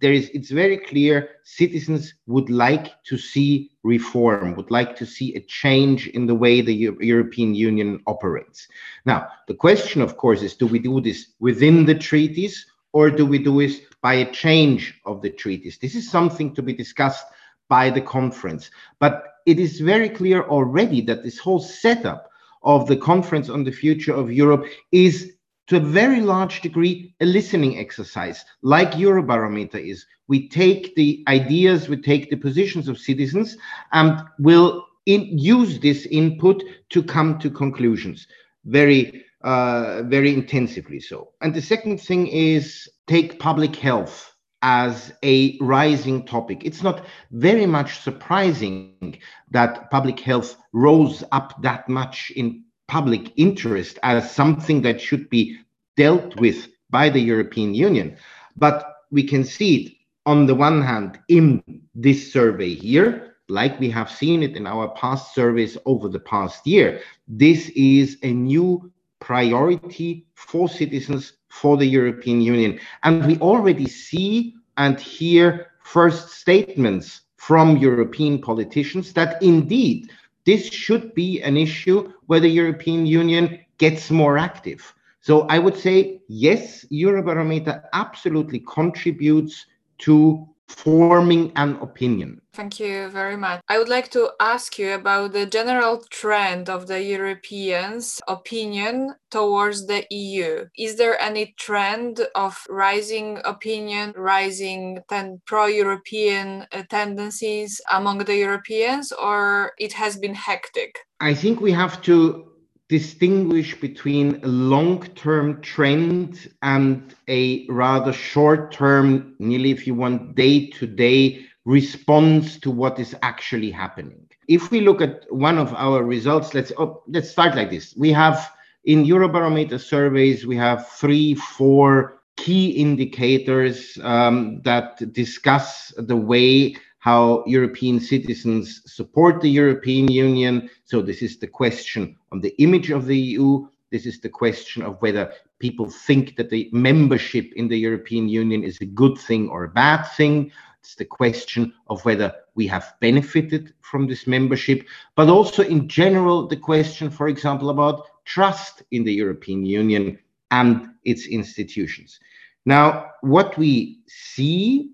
there 0.00 0.12
is 0.12 0.28
it's 0.34 0.50
very 0.50 0.76
clear 0.76 1.14
citizens 1.44 2.14
would 2.26 2.50
like 2.50 3.00
to 3.04 3.16
see 3.16 3.70
reform, 3.84 4.56
would 4.56 4.72
like 4.72 4.96
to 4.96 5.06
see 5.06 5.36
a 5.36 5.46
change 5.60 6.08
in 6.08 6.26
the 6.26 6.34
way 6.34 6.60
the 6.60 6.74
Euro 6.74 6.96
European 7.00 7.54
Union 7.54 8.00
operates. 8.08 8.66
Now, 9.06 9.28
the 9.46 9.54
question, 9.66 10.02
of 10.02 10.16
course, 10.16 10.42
is: 10.42 10.56
Do 10.56 10.66
we 10.66 10.80
do 10.80 11.00
this 11.00 11.20
within 11.38 11.84
the 11.84 11.98
treaties, 12.08 12.66
or 12.92 13.08
do 13.08 13.24
we 13.24 13.38
do 13.38 13.60
this 13.60 13.82
by 14.02 14.14
a 14.14 14.32
change 14.32 15.00
of 15.06 15.22
the 15.22 15.30
treaties? 15.30 15.78
This 15.78 15.94
is 15.94 16.10
something 16.10 16.56
to 16.56 16.62
be 16.62 16.72
discussed 16.72 17.26
by 17.68 17.88
the 17.88 18.02
conference, 18.02 18.68
but 18.98 19.14
it 19.46 19.60
is 19.60 19.78
very 19.78 20.08
clear 20.08 20.42
already 20.42 21.00
that 21.02 21.22
this 21.22 21.38
whole 21.38 21.60
setup 21.60 22.29
of 22.62 22.86
the 22.86 22.96
Conference 22.96 23.48
on 23.48 23.64
the 23.64 23.72
Future 23.72 24.14
of 24.14 24.32
Europe 24.32 24.64
is 24.92 25.32
to 25.68 25.76
a 25.76 25.80
very 25.80 26.20
large 26.20 26.60
degree 26.62 27.14
a 27.20 27.24
listening 27.24 27.78
exercise, 27.78 28.44
like 28.62 28.92
Eurobarometer 28.92 29.76
is. 29.76 30.04
We 30.26 30.48
take 30.48 30.94
the 30.96 31.24
ideas, 31.28 31.88
we 31.88 31.96
take 31.96 32.28
the 32.28 32.36
positions 32.36 32.88
of 32.88 32.98
citizens, 32.98 33.56
and 33.92 34.20
we'll 34.38 34.84
in, 35.06 35.38
use 35.38 35.78
this 35.78 36.06
input 36.06 36.62
to 36.90 37.02
come 37.02 37.38
to 37.38 37.50
conclusions 37.50 38.26
very, 38.64 39.24
uh, 39.42 40.02
very 40.04 40.34
intensively 40.34 41.00
so. 41.00 41.30
And 41.40 41.54
the 41.54 41.62
second 41.62 42.00
thing 42.00 42.26
is 42.26 42.88
take 43.06 43.38
public 43.38 43.76
health 43.76 44.34
as 44.62 45.12
a 45.22 45.56
rising 45.60 46.24
topic. 46.26 46.62
It's 46.64 46.82
not 46.82 47.06
very 47.30 47.66
much 47.66 48.00
surprising 48.00 49.18
that 49.50 49.90
public 49.90 50.20
health 50.20 50.56
rose 50.72 51.24
up 51.32 51.60
that 51.62 51.88
much 51.88 52.30
in 52.36 52.64
public 52.88 53.32
interest 53.36 53.98
as 54.02 54.30
something 54.30 54.82
that 54.82 55.00
should 55.00 55.30
be 55.30 55.58
dealt 55.96 56.36
with 56.40 56.68
by 56.90 57.08
the 57.08 57.20
European 57.20 57.74
Union. 57.74 58.16
But 58.56 58.84
we 59.10 59.22
can 59.22 59.44
see 59.44 59.76
it 59.76 59.92
on 60.26 60.46
the 60.46 60.54
one 60.54 60.82
hand 60.82 61.18
in 61.28 61.62
this 61.94 62.32
survey 62.32 62.74
here, 62.74 63.36
like 63.48 63.80
we 63.80 63.90
have 63.90 64.10
seen 64.10 64.42
it 64.42 64.56
in 64.56 64.66
our 64.66 64.88
past 64.90 65.34
surveys 65.34 65.76
over 65.86 66.08
the 66.08 66.20
past 66.20 66.66
year. 66.66 67.00
This 67.26 67.68
is 67.70 68.18
a 68.22 68.32
new 68.32 68.92
priority 69.20 70.26
for 70.34 70.68
citizens 70.68 71.34
for 71.48 71.76
the 71.76 71.86
European 71.86 72.40
Union. 72.40 72.80
And 73.02 73.24
we 73.26 73.38
already 73.38 73.86
see 73.86 74.54
and 74.76 74.98
hear 74.98 75.68
first 75.82 76.30
statements 76.30 77.22
from 77.36 77.76
European 77.76 78.40
politicians 78.40 79.12
that 79.12 79.42
indeed 79.42 80.10
this 80.44 80.66
should 80.72 81.14
be 81.14 81.42
an 81.42 81.56
issue 81.56 82.12
where 82.26 82.40
the 82.40 82.48
European 82.48 83.06
Union 83.06 83.58
gets 83.78 84.10
more 84.10 84.38
active. 84.38 84.94
So 85.20 85.42
I 85.48 85.58
would 85.58 85.76
say, 85.76 86.22
yes, 86.28 86.84
Eurobarometer 86.90 87.82
absolutely 87.92 88.60
contributes 88.60 89.66
to 89.98 90.48
forming 90.70 91.52
an 91.56 91.76
opinion. 91.80 92.40
Thank 92.52 92.80
you 92.80 93.08
very 93.08 93.36
much. 93.36 93.60
I 93.68 93.78
would 93.78 93.88
like 93.88 94.10
to 94.10 94.30
ask 94.40 94.78
you 94.78 94.94
about 94.94 95.32
the 95.32 95.46
general 95.46 96.02
trend 96.10 96.68
of 96.68 96.86
the 96.86 97.02
Europeans' 97.02 98.20
opinion 98.26 99.14
towards 99.30 99.86
the 99.86 100.04
EU. 100.10 100.66
Is 100.76 100.96
there 100.96 101.20
any 101.20 101.54
trend 101.58 102.26
of 102.34 102.58
rising 102.68 103.38
opinion, 103.44 104.14
rising 104.16 104.98
ten- 105.08 105.40
pro 105.46 105.66
European 105.66 106.66
uh, 106.72 106.82
tendencies 106.90 107.80
among 107.90 108.18
the 108.18 108.36
Europeans, 108.36 109.12
or 109.12 109.72
it 109.78 109.92
has 109.92 110.16
been 110.16 110.34
hectic? 110.34 110.98
I 111.20 111.34
think 111.34 111.60
we 111.60 111.72
have 111.72 112.02
to 112.02 112.50
distinguish 112.90 113.80
between 113.80 114.40
a 114.42 114.48
long-term 114.48 115.62
trend 115.62 116.50
and 116.62 117.14
a 117.28 117.64
rather 117.68 118.12
short-term, 118.12 119.32
nearly 119.38 119.70
if 119.70 119.86
you 119.86 119.94
want, 119.94 120.34
day-to-day 120.34 121.46
response 121.64 122.58
to 122.58 122.68
what 122.68 122.98
is 122.98 123.14
actually 123.22 123.70
happening. 123.70 124.26
If 124.48 124.72
we 124.72 124.80
look 124.80 125.00
at 125.00 125.32
one 125.32 125.56
of 125.56 125.72
our 125.74 126.02
results, 126.02 126.52
let's 126.52 126.72
oh, 126.78 127.04
let's 127.06 127.30
start 127.30 127.54
like 127.54 127.70
this. 127.70 127.94
We 127.96 128.10
have 128.10 128.52
in 128.84 129.04
Eurobarometer 129.04 129.78
surveys, 129.78 130.44
we 130.44 130.56
have 130.56 130.88
three, 130.88 131.36
four 131.36 132.20
key 132.36 132.70
indicators 132.70 133.98
um, 134.02 134.62
that 134.62 135.12
discuss 135.12 135.94
the 135.96 136.16
way 136.16 136.74
how 136.98 137.44
European 137.46 138.00
citizens 138.00 138.82
support 138.84 139.40
the 139.40 139.48
European 139.48 140.10
Union. 140.10 140.68
So, 140.84 141.02
this 141.02 141.22
is 141.22 141.38
the 141.38 141.46
question 141.46 142.16
on 142.32 142.40
the 142.40 142.54
image 142.62 142.90
of 142.90 143.06
the 143.06 143.18
EU. 143.18 143.66
This 143.90 144.06
is 144.06 144.20
the 144.20 144.28
question 144.28 144.82
of 144.82 145.00
whether 145.02 145.32
people 145.58 145.90
think 145.90 146.36
that 146.36 146.50
the 146.50 146.68
membership 146.72 147.52
in 147.56 147.68
the 147.68 147.78
European 147.78 148.28
Union 148.28 148.62
is 148.62 148.78
a 148.80 148.86
good 148.86 149.18
thing 149.18 149.48
or 149.48 149.64
a 149.64 149.68
bad 149.68 150.04
thing. 150.04 150.52
It's 150.80 150.94
the 150.94 151.04
question 151.04 151.74
of 151.88 152.04
whether 152.04 152.32
we 152.54 152.66
have 152.68 152.94
benefited 153.00 153.74
from 153.82 154.06
this 154.06 154.26
membership, 154.26 154.86
but 155.14 155.28
also 155.28 155.62
in 155.62 155.88
general, 155.88 156.46
the 156.46 156.56
question, 156.56 157.10
for 157.10 157.28
example, 157.28 157.68
about 157.70 158.06
trust 158.24 158.82
in 158.90 159.04
the 159.04 159.12
European 159.12 159.66
Union 159.66 160.18
and 160.50 160.88
its 161.04 161.26
institutions. 161.26 162.18
Now, 162.64 163.10
what 163.20 163.56
we 163.58 164.00
see 164.06 164.92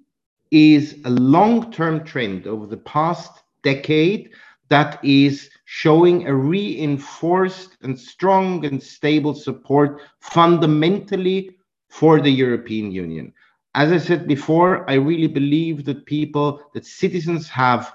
is 0.51 0.99
a 1.05 1.11
long-term 1.11 2.05
trend 2.05 2.47
over 2.47 2.67
the 2.67 2.77
past 2.79 3.43
decade 3.63 4.31
that 4.69 4.99
is 5.05 5.51
showing 5.67 6.27
a 6.27 6.35
reinforced 6.35 7.77
and 7.83 7.99
strong 7.99 8.65
and 8.65 8.81
stable 8.81 9.35
support 9.35 10.01
fundamentally 10.21 11.51
for 11.89 12.21
the 12.21 12.31
European 12.31 12.93
Union. 12.93 13.33
As 13.75 13.91
I 13.91 13.99
said 13.99 14.27
before, 14.29 14.89
I 14.89 14.95
really 14.95 15.27
believe 15.27 15.85
that 15.85 16.07
people, 16.07 16.63
that 16.73 16.87
citizens 16.87 17.49
have 17.49 17.93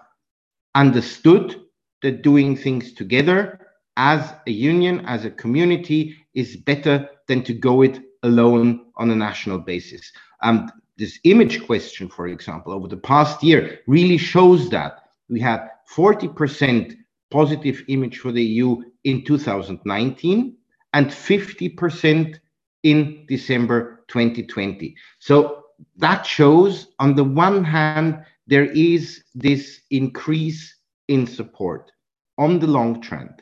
understood 0.75 1.61
that 2.01 2.21
doing 2.21 2.57
things 2.57 2.93
together 2.93 3.67
as 3.95 4.33
a 4.47 4.51
union, 4.51 5.05
as 5.05 5.23
a 5.23 5.31
community, 5.31 6.15
is 6.33 6.57
better 6.57 7.09
than 7.27 7.41
to 7.43 7.53
go 7.53 7.83
it 7.83 7.99
alone 8.23 8.85
on 8.97 9.09
a 9.11 9.15
national 9.15 9.59
basis. 9.59 10.11
Um, 10.41 10.69
this 10.97 11.19
image 11.23 11.65
question, 11.65 12.09
for 12.09 12.27
example, 12.27 12.73
over 12.73 12.89
the 12.89 12.97
past 12.97 13.41
year 13.41 13.79
really 13.87 14.17
shows 14.17 14.69
that 14.71 15.03
we 15.29 15.39
had 15.39 15.69
40% 15.95 16.97
positive 17.31 17.83
image 17.87 18.19
for 18.19 18.31
the 18.31 18.43
EU 18.43 18.81
in 19.03 19.23
2019 19.23 20.55
and 20.93 21.07
50% 21.07 22.39
in 22.83 23.25
December 23.27 24.03
2020. 24.09 24.95
So 25.19 25.63
that 25.97 26.25
shows, 26.25 26.87
on 26.99 27.15
the 27.15 27.23
one 27.23 27.63
hand, 27.63 28.23
there 28.47 28.65
is 28.65 29.23
this 29.33 29.81
increase 29.89 30.75
in 31.07 31.25
support 31.25 31.91
on 32.37 32.59
the 32.59 32.67
long 32.67 33.01
trend. 33.01 33.41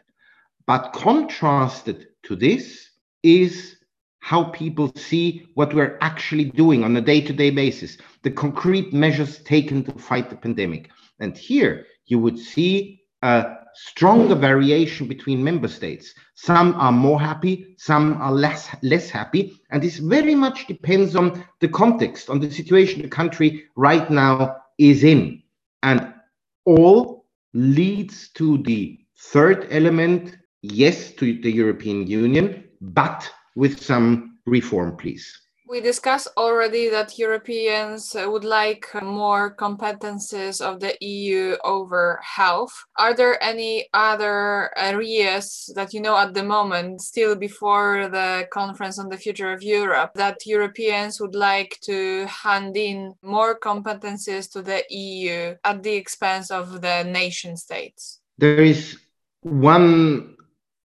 But 0.68 0.94
contrasted 0.94 2.08
to 2.24 2.36
this 2.36 2.90
is 3.24 3.78
how 4.20 4.44
people 4.44 4.92
see 4.96 5.48
what 5.56 5.74
we're 5.74 5.98
actually 6.02 6.46
doing 6.46 6.84
on 6.84 6.96
a 6.98 7.02
day 7.02 7.22
to 7.22 7.34
day 7.34 7.50
basis, 7.50 7.98
the 8.22 8.32
concrete 8.32 8.94
measures 8.94 9.40
taken 9.44 9.84
to 9.86 9.94
fight 9.94 10.30
the 10.30 10.36
pandemic. 10.36 10.90
And 11.20 11.36
here 11.36 11.86
you 12.06 12.20
would 12.20 12.38
see 12.38 13.02
a 13.22 13.58
stronger 13.74 14.36
variation 14.36 15.08
between 15.08 15.44
member 15.44 15.68
states. 15.68 16.14
Some 16.36 16.76
are 16.76 16.92
more 16.92 17.20
happy, 17.20 17.76
some 17.78 18.22
are 18.22 18.32
less 18.32 18.70
less 18.82 19.10
happy, 19.10 19.60
and 19.72 19.82
this 19.82 19.98
very 19.98 20.36
much 20.36 20.68
depends 20.68 21.16
on 21.16 21.44
the 21.60 21.68
context, 21.68 22.30
on 22.30 22.40
the 22.40 22.52
situation 22.52 23.02
the 23.02 23.08
country 23.08 23.66
right 23.76 24.10
now 24.10 24.58
is 24.78 25.04
in. 25.04 25.44
And 25.84 26.14
all 26.66 27.26
leads 27.54 28.30
to 28.30 28.58
the 28.60 29.00
third 29.18 29.68
element, 29.72 30.38
yes 30.62 31.12
to 31.12 31.42
the 31.42 31.52
European 31.52 32.08
Union, 32.08 32.64
but 32.82 33.30
with 33.56 33.82
some 33.82 34.38
reform, 34.46 34.96
please. 34.98 35.49
We 35.70 35.82
discussed 35.82 36.30
already 36.36 36.90
that 36.90 37.20
Europeans 37.20 38.16
would 38.16 38.44
like 38.44 38.88
more 39.04 39.56
competences 39.56 40.62
of 40.62 40.80
the 40.80 40.98
EU 41.00 41.58
over 41.64 42.20
health. 42.24 42.74
Are 42.98 43.14
there 43.14 43.38
any 43.44 43.88
other 43.94 44.72
areas 44.76 45.72
that 45.76 45.94
you 45.94 46.02
know 46.02 46.18
at 46.18 46.34
the 46.34 46.42
moment, 46.42 47.02
still 47.02 47.36
before 47.36 48.10
the 48.10 48.48
conference 48.52 48.98
on 48.98 49.10
the 49.10 49.18
future 49.18 49.54
of 49.54 49.62
Europe, 49.62 50.14
that 50.16 50.44
Europeans 50.48 51.22
would 51.22 51.36
like 51.36 51.78
to 51.84 52.26
hand 52.26 52.76
in 52.76 53.14
more 53.22 53.60
competences 53.60 54.52
to 54.54 54.64
the 54.64 54.84
EU 54.90 55.54
at 55.64 55.84
the 55.84 55.94
expense 55.94 56.50
of 56.50 56.82
the 56.82 57.04
nation 57.04 57.56
states? 57.56 58.22
There 58.40 58.64
is 58.64 58.98
one 59.42 60.36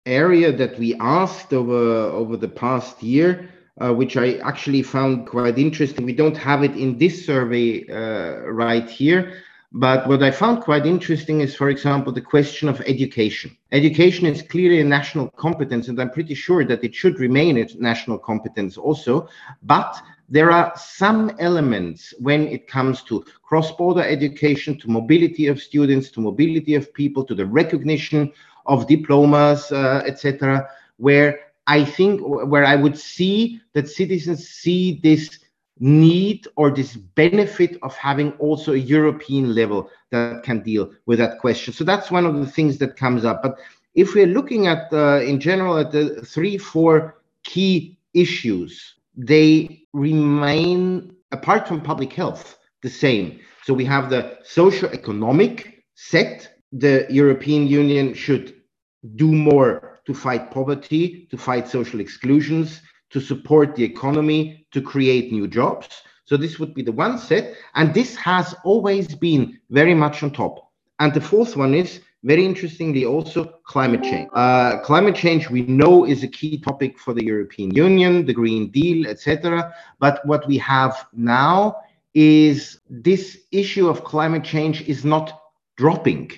area 0.06 0.52
that 0.52 0.78
we 0.78 0.96
asked 0.96 1.54
over 1.54 2.12
over 2.12 2.36
the 2.36 2.50
past 2.50 3.02
year, 3.02 3.55
uh, 3.82 3.94
which 3.94 4.18
I 4.18 4.36
actually 4.38 4.82
found 4.84 5.28
quite 5.28 5.58
interesting. 5.58 6.06
We 6.06 6.14
don't 6.14 6.38
have 6.38 6.64
it 6.64 6.76
in 6.76 6.98
this 6.98 7.26
survey 7.26 7.86
uh, 7.88 8.50
right 8.52 8.90
here, 8.90 9.34
but 9.72 10.08
what 10.08 10.24
I 10.24 10.32
found 10.32 10.62
quite 10.62 10.86
interesting 10.86 11.42
is, 11.42 11.54
for 11.54 11.70
example, 11.70 12.14
the 12.14 12.22
question 12.22 12.70
of 12.70 12.80
education. 12.82 13.58
Education 13.74 14.26
is 14.26 14.42
clearly 14.42 14.80
a 14.80 14.86
national 14.86 15.30
competence, 15.32 15.90
and 15.90 16.00
I'm 16.00 16.12
pretty 16.12 16.34
sure 16.34 16.64
that 16.64 16.84
it 16.84 16.96
should 16.96 17.20
remain 17.20 17.58
a 17.58 17.68
national 17.78 18.18
competence 18.18 18.78
also. 18.78 19.28
But 19.64 20.02
there 20.30 20.50
are 20.50 20.72
some 20.78 21.36
elements 21.40 22.14
when 22.20 22.48
it 22.48 22.68
comes 22.68 23.04
to 23.04 23.26
cross 23.44 23.72
border 23.74 24.02
education, 24.02 24.80
to 24.80 24.90
mobility 24.90 25.48
of 25.48 25.62
students, 25.62 26.10
to 26.12 26.22
mobility 26.22 26.76
of 26.76 26.94
people, 26.94 27.26
to 27.26 27.36
the 27.36 27.46
recognition 27.46 28.32
of 28.66 28.88
diplomas, 28.88 29.72
uh, 29.74 30.04
etc., 30.06 30.70
where 30.98 31.40
I 31.68 31.84
think 31.84 32.22
where 32.22 32.66
I 32.66 32.76
would 32.76 32.98
see 32.98 33.62
that 33.74 33.90
citizens 33.90 34.48
see 34.48 35.00
this 35.02 35.40
need 35.80 36.48
or 36.56 36.72
this 36.72 36.96
benefit 36.96 37.78
of 37.82 37.96
having 37.96 38.32
also 38.34 38.74
a 38.74 38.78
European 38.78 39.54
level 39.54 39.90
that 40.12 40.44
can 40.44 40.62
deal 40.62 40.92
with 41.06 41.20
that 41.20 41.40
question. 41.40 41.74
So 41.74 41.84
that's 41.84 42.12
one 42.12 42.26
of 42.26 42.36
the 42.38 42.46
things 42.46 42.78
that 42.78 42.96
comes 42.96 43.26
up. 43.26 43.42
But 43.44 43.58
if 43.94 44.14
we're 44.14 44.28
looking 44.28 44.68
at, 44.68 44.92
uh, 44.94 45.22
in 45.22 45.40
general, 45.40 45.78
at 45.78 45.92
the 45.92 46.22
three, 46.22 46.58
four 46.58 47.22
key 47.44 47.98
issues, 48.14 48.96
they 49.18 49.84
remain, 49.94 51.16
apart 51.32 51.68
from 51.68 51.82
public 51.82 52.14
health, 52.14 52.58
the 52.82 52.90
same. 52.90 53.40
So 53.64 53.74
we 53.74 53.86
have 53.86 54.10
the 54.10 54.38
socio-economic 54.44 55.84
set. 55.96 56.60
The 56.72 57.06
European 57.10 57.68
Union 57.68 58.14
should 58.14 58.62
do 59.16 59.32
more 59.32 59.95
to 60.06 60.14
fight 60.14 60.52
poverty, 60.52 61.28
to 61.32 61.38
fight 61.38 61.68
social 61.68 62.00
exclusions, 62.00 62.82
to 63.10 63.20
support 63.20 63.76
the 63.76 63.84
economy, 63.84 64.66
to 64.72 64.82
create 64.82 65.32
new 65.32 65.48
jobs. 65.48 65.88
So 66.26 66.38
this 66.38 66.60
would 66.60 66.74
be 66.74 66.82
the 66.82 66.92
one 66.92 67.18
set. 67.18 67.56
And 67.76 67.94
this 67.94 68.16
has 68.16 68.56
always 68.64 69.16
been 69.16 69.60
very 69.70 69.94
much 69.94 70.24
on 70.24 70.32
top. 70.32 70.72
And 71.00 71.14
the 71.14 71.22
fourth 71.22 71.56
one 71.56 71.74
is 71.74 72.02
very 72.24 72.44
interestingly 72.44 73.06
also 73.06 73.46
climate 73.66 74.02
change. 74.02 74.30
Uh, 74.34 74.80
climate 74.80 75.16
change 75.16 75.50
we 75.50 75.62
know 75.62 76.06
is 76.06 76.24
a 76.24 76.28
key 76.28 76.58
topic 76.58 76.98
for 76.98 77.14
the 77.14 77.24
European 77.24 77.74
Union, 77.76 78.26
the 78.26 78.34
Green 78.34 78.72
Deal, 78.72 79.08
etc. 79.08 79.72
But 80.00 80.26
what 80.26 80.48
we 80.48 80.58
have 80.58 81.06
now 81.14 81.76
is 82.16 82.80
this 82.90 83.38
issue 83.52 83.88
of 83.88 84.04
climate 84.04 84.44
change 84.44 84.82
is 84.88 85.06
not 85.06 85.40
dropping 85.78 86.32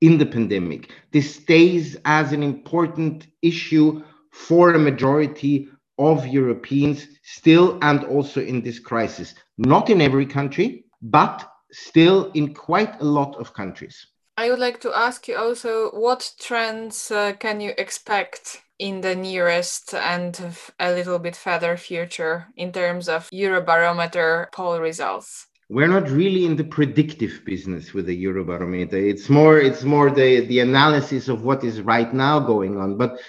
in 0.00 0.18
the 0.18 0.26
pandemic. 0.26 0.92
This 1.12 1.36
stays 1.36 1.96
as 2.04 2.32
an 2.32 2.42
important 2.42 3.26
issue 3.42 4.02
for 4.30 4.74
a 4.74 4.78
majority 4.78 5.68
of 5.98 6.26
Europeans 6.26 7.06
still 7.22 7.78
and 7.82 8.04
also 8.04 8.42
in 8.42 8.62
this 8.62 8.78
crisis. 8.78 9.34
Not 9.56 9.88
in 9.88 10.00
every 10.00 10.26
country, 10.26 10.84
but 11.00 11.50
still 11.72 12.30
in 12.34 12.54
quite 12.54 13.00
a 13.00 13.04
lot 13.04 13.36
of 13.36 13.54
countries. 13.54 14.06
I 14.36 14.50
would 14.50 14.58
like 14.58 14.80
to 14.82 14.92
ask 14.94 15.28
you 15.28 15.36
also 15.36 15.90
what 15.92 16.34
trends 16.38 17.10
uh, 17.10 17.32
can 17.38 17.60
you 17.60 17.72
expect 17.78 18.62
in 18.78 19.00
the 19.00 19.16
nearest 19.16 19.94
and 19.94 20.38
a 20.78 20.92
little 20.92 21.18
bit 21.18 21.34
further 21.34 21.78
future 21.78 22.48
in 22.56 22.70
terms 22.72 23.08
of 23.08 23.30
Eurobarometer 23.30 24.52
poll 24.52 24.78
results? 24.78 25.46
We're 25.68 25.88
not 25.88 26.08
really 26.08 26.46
in 26.46 26.56
the 26.56 26.64
predictive 26.64 27.42
business 27.44 27.92
with 27.92 28.06
the 28.06 28.24
Eurobarometer. 28.24 28.92
It's 28.92 29.28
more 29.28 29.58
it's 29.58 29.82
more 29.82 30.10
the 30.10 30.46
the 30.46 30.60
analysis 30.60 31.28
of 31.28 31.42
what 31.42 31.64
is 31.64 31.80
right 31.80 32.12
now 32.14 32.38
going 32.38 32.78
on. 32.78 32.96
But 32.96 33.20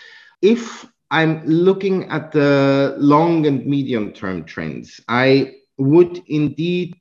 if 0.41 0.85
I'm 1.09 1.45
looking 1.45 2.09
at 2.09 2.31
the 2.31 2.95
long 2.99 3.45
and 3.47 3.65
medium 3.65 4.11
term 4.11 4.43
trends, 4.43 5.01
I 5.07 5.55
would 5.77 6.21
indeed 6.27 6.95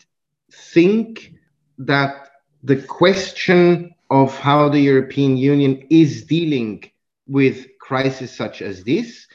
think 0.53 1.35
that 1.79 2.29
the 2.63 2.77
question 2.83 3.95
of 4.11 4.37
how 4.39 4.69
the 4.69 4.81
European 4.81 5.37
Union 5.37 5.87
is 5.91 6.25
dealing 6.25 6.91
with 7.27 7.67
crises 7.81 8.35
such 8.35 8.63
as 8.63 8.85
this, 8.85 9.27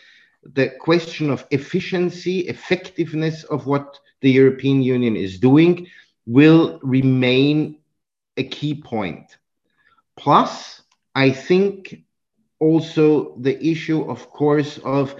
the 0.53 0.69
question 0.79 1.29
of 1.29 1.45
efficiency, 1.51 2.39
effectiveness 2.41 3.43
of 3.45 3.67
what 3.67 3.99
the 4.21 4.31
European 4.31 4.81
Union 4.81 5.15
is 5.15 5.39
doing 5.39 5.87
will 6.25 6.79
remain 6.83 7.77
a 8.37 8.43
key 8.43 8.75
point. 8.75 9.37
Plus, 10.17 10.81
I 11.15 11.31
think 11.31 12.03
also 12.59 13.35
the 13.39 13.63
issue, 13.65 14.09
of 14.09 14.29
course, 14.29 14.77
of 14.79 15.15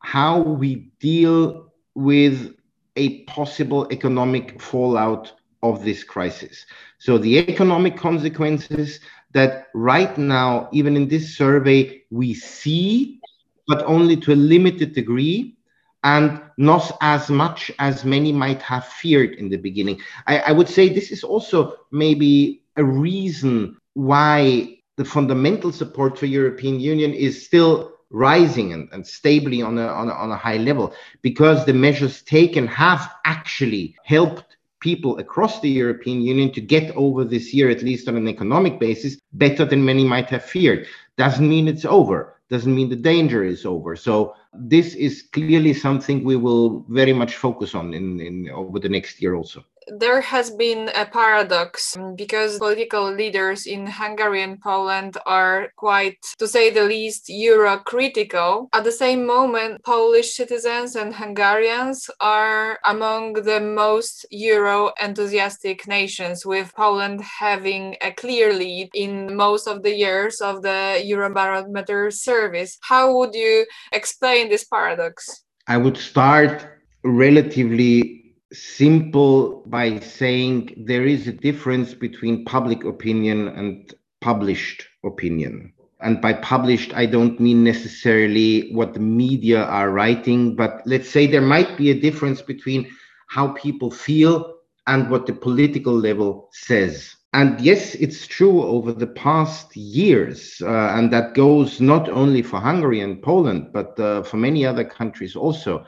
how 0.00 0.40
we 0.40 0.92
deal 1.00 1.72
with 1.94 2.54
a 2.96 3.24
possible 3.24 3.88
economic 3.90 4.60
fallout 4.60 5.32
of 5.62 5.84
this 5.84 6.04
crisis. 6.04 6.66
So 6.98 7.18
the 7.18 7.38
economic 7.38 7.96
consequences 7.96 9.00
that 9.32 9.68
right 9.74 10.16
now, 10.16 10.68
even 10.72 10.96
in 10.96 11.08
this 11.08 11.36
survey, 11.36 12.02
we 12.10 12.34
see, 12.34 13.20
but 13.66 13.82
only 13.86 14.16
to 14.18 14.32
a 14.32 14.36
limited 14.36 14.94
degree, 14.94 15.56
and 16.04 16.40
not 16.58 16.96
as 17.00 17.30
much 17.30 17.70
as 17.78 18.04
many 18.04 18.30
might 18.30 18.62
have 18.62 18.86
feared 18.86 19.32
in 19.32 19.48
the 19.48 19.56
beginning. 19.56 20.00
I, 20.26 20.38
I 20.38 20.52
would 20.52 20.68
say 20.68 20.88
this 20.88 21.10
is 21.10 21.24
also 21.24 21.76
maybe 21.90 22.62
a 22.76 22.84
reason 22.84 23.76
why 23.94 24.78
the 24.96 25.04
fundamental 25.04 25.72
support 25.72 26.18
for 26.18 26.26
European 26.26 26.78
Union 26.78 27.12
is 27.12 27.44
still 27.44 27.92
rising 28.10 28.72
and, 28.72 28.88
and 28.92 29.04
stably 29.04 29.60
on 29.62 29.78
a, 29.78 29.86
on, 29.86 30.08
a, 30.08 30.12
on 30.12 30.30
a 30.30 30.36
high 30.36 30.58
level 30.58 30.94
because 31.22 31.64
the 31.64 31.72
measures 31.72 32.22
taken 32.22 32.66
have 32.68 33.10
actually 33.24 33.96
helped 34.04 34.56
people 34.80 35.18
across 35.18 35.60
the 35.60 35.70
European 35.70 36.20
Union 36.20 36.52
to 36.52 36.60
get 36.60 36.94
over 36.94 37.24
this 37.24 37.54
year, 37.54 37.70
at 37.70 37.82
least 37.82 38.06
on 38.06 38.16
an 38.16 38.28
economic 38.28 38.78
basis, 38.78 39.18
better 39.32 39.64
than 39.64 39.82
many 39.82 40.04
might 40.04 40.28
have 40.28 40.44
feared. 40.44 40.86
Doesn't 41.16 41.48
mean 41.48 41.68
it's 41.68 41.84
over, 41.84 42.40
doesn't 42.50 42.74
mean 42.74 42.88
the 42.88 42.96
danger 42.96 43.44
is 43.44 43.64
over. 43.64 43.96
So 43.96 44.34
this 44.52 44.94
is 44.94 45.22
clearly 45.32 45.72
something 45.72 46.24
we 46.24 46.36
will 46.36 46.84
very 46.88 47.12
much 47.12 47.36
focus 47.36 47.74
on 47.74 47.94
in, 47.94 48.20
in 48.20 48.50
over 48.50 48.78
the 48.78 48.88
next 48.88 49.22
year 49.22 49.34
also 49.34 49.64
there 49.88 50.20
has 50.20 50.50
been 50.50 50.90
a 50.94 51.06
paradox 51.06 51.94
mm, 51.96 52.16
because 52.16 52.58
political 52.58 53.10
leaders 53.10 53.66
in 53.66 53.86
Hungary 53.86 54.42
and 54.42 54.60
Poland 54.60 55.16
are 55.26 55.72
quite, 55.76 56.18
to 56.38 56.48
say 56.48 56.70
the 56.70 56.84
least, 56.84 57.28
Euro 57.28 57.78
critical. 57.78 58.68
At 58.72 58.84
the 58.84 58.92
same 58.92 59.26
moment, 59.26 59.82
Polish 59.84 60.34
citizens 60.34 60.96
and 60.96 61.14
Hungarians 61.14 62.10
are 62.20 62.78
among 62.84 63.34
the 63.34 63.60
most 63.60 64.26
Euro 64.30 64.92
enthusiastic 65.00 65.86
nations, 65.86 66.46
with 66.46 66.72
Poland 66.74 67.20
having 67.22 67.96
a 68.00 68.12
clear 68.12 68.52
lead 68.52 68.90
in 68.94 69.34
most 69.36 69.66
of 69.66 69.82
the 69.82 69.94
years 69.94 70.40
of 70.40 70.62
the 70.62 71.02
Eurobarometer 71.04 72.12
service. 72.12 72.78
How 72.82 73.16
would 73.16 73.34
you 73.34 73.66
explain 73.92 74.48
this 74.48 74.64
paradox? 74.64 75.44
I 75.66 75.76
would 75.76 75.96
start 75.96 76.66
relatively 77.02 78.23
simple 78.54 79.62
by 79.66 79.98
saying 80.00 80.74
there 80.76 81.04
is 81.06 81.26
a 81.26 81.32
difference 81.32 81.94
between 81.94 82.44
public 82.44 82.84
opinion 82.84 83.48
and 83.48 83.94
published 84.20 84.86
opinion. 85.04 85.72
And 86.00 86.20
by 86.20 86.34
published, 86.34 86.94
I 86.94 87.06
don't 87.06 87.40
mean 87.40 87.64
necessarily 87.64 88.72
what 88.72 88.94
the 88.94 89.00
media 89.00 89.64
are 89.64 89.90
writing, 89.90 90.54
but 90.54 90.82
let's 90.86 91.08
say 91.08 91.26
there 91.26 91.40
might 91.40 91.76
be 91.76 91.90
a 91.90 92.00
difference 92.00 92.42
between 92.42 92.90
how 93.28 93.48
people 93.48 93.90
feel 93.90 94.54
and 94.86 95.10
what 95.10 95.26
the 95.26 95.32
political 95.32 95.94
level 95.94 96.48
says. 96.52 97.14
And 97.32 97.60
yes, 97.60 97.94
it's 97.96 98.26
true 98.26 98.62
over 98.62 98.92
the 98.92 99.08
past 99.08 99.74
years, 99.76 100.62
uh, 100.62 100.92
and 100.94 101.12
that 101.12 101.34
goes 101.34 101.80
not 101.80 102.08
only 102.08 102.42
for 102.42 102.60
Hungary 102.60 103.00
and 103.00 103.20
Poland, 103.20 103.70
but 103.72 103.98
uh, 103.98 104.22
for 104.22 104.36
many 104.36 104.64
other 104.64 104.84
countries 104.84 105.34
also 105.34 105.84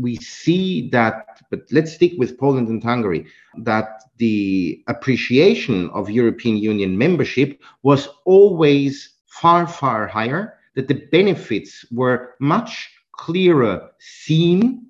we 0.00 0.16
see 0.16 0.88
that, 0.90 1.42
but 1.50 1.60
let's 1.70 1.92
stick 1.92 2.12
with 2.16 2.38
Poland 2.38 2.68
and 2.68 2.82
Hungary, 2.82 3.26
that 3.58 4.04
the 4.18 4.82
appreciation 4.88 5.90
of 5.90 6.10
European 6.10 6.56
Union 6.56 6.96
membership 6.96 7.60
was 7.82 8.08
always 8.24 9.14
far, 9.26 9.66
far 9.66 10.06
higher, 10.06 10.54
that 10.74 10.88
the 10.88 11.06
benefits 11.12 11.84
were 11.90 12.34
much 12.40 12.90
clearer 13.12 13.90
seen 13.98 14.86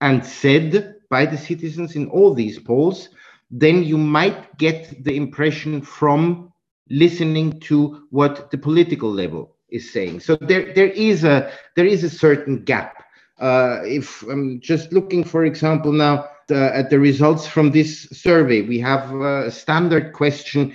and 0.00 0.24
said 0.24 0.96
by 1.10 1.26
the 1.26 1.38
citizens 1.38 1.96
in 1.96 2.08
all 2.08 2.34
these 2.34 2.58
polls, 2.58 3.08
then 3.50 3.82
you 3.82 3.96
might 3.96 4.58
get 4.58 5.04
the 5.04 5.16
impression 5.16 5.80
from 5.80 6.52
listening 6.90 7.58
to 7.60 8.06
what 8.10 8.50
the 8.50 8.58
political 8.58 9.10
level 9.10 9.56
is 9.68 9.92
saying. 9.92 10.20
So 10.20 10.36
there, 10.36 10.72
there 10.74 10.88
is 10.88 11.24
a 11.24 11.52
there 11.74 11.86
is 11.86 12.04
a 12.04 12.10
certain 12.10 12.64
gap 12.64 13.05
uh, 13.38 13.80
if 13.84 14.22
I'm 14.22 14.60
just 14.60 14.92
looking, 14.92 15.24
for 15.24 15.44
example, 15.44 15.92
now 15.92 16.28
the, 16.48 16.74
at 16.74 16.90
the 16.90 16.98
results 16.98 17.46
from 17.46 17.70
this 17.70 18.08
survey, 18.10 18.62
we 18.62 18.78
have 18.80 19.12
a 19.14 19.50
standard 19.50 20.12
question. 20.12 20.72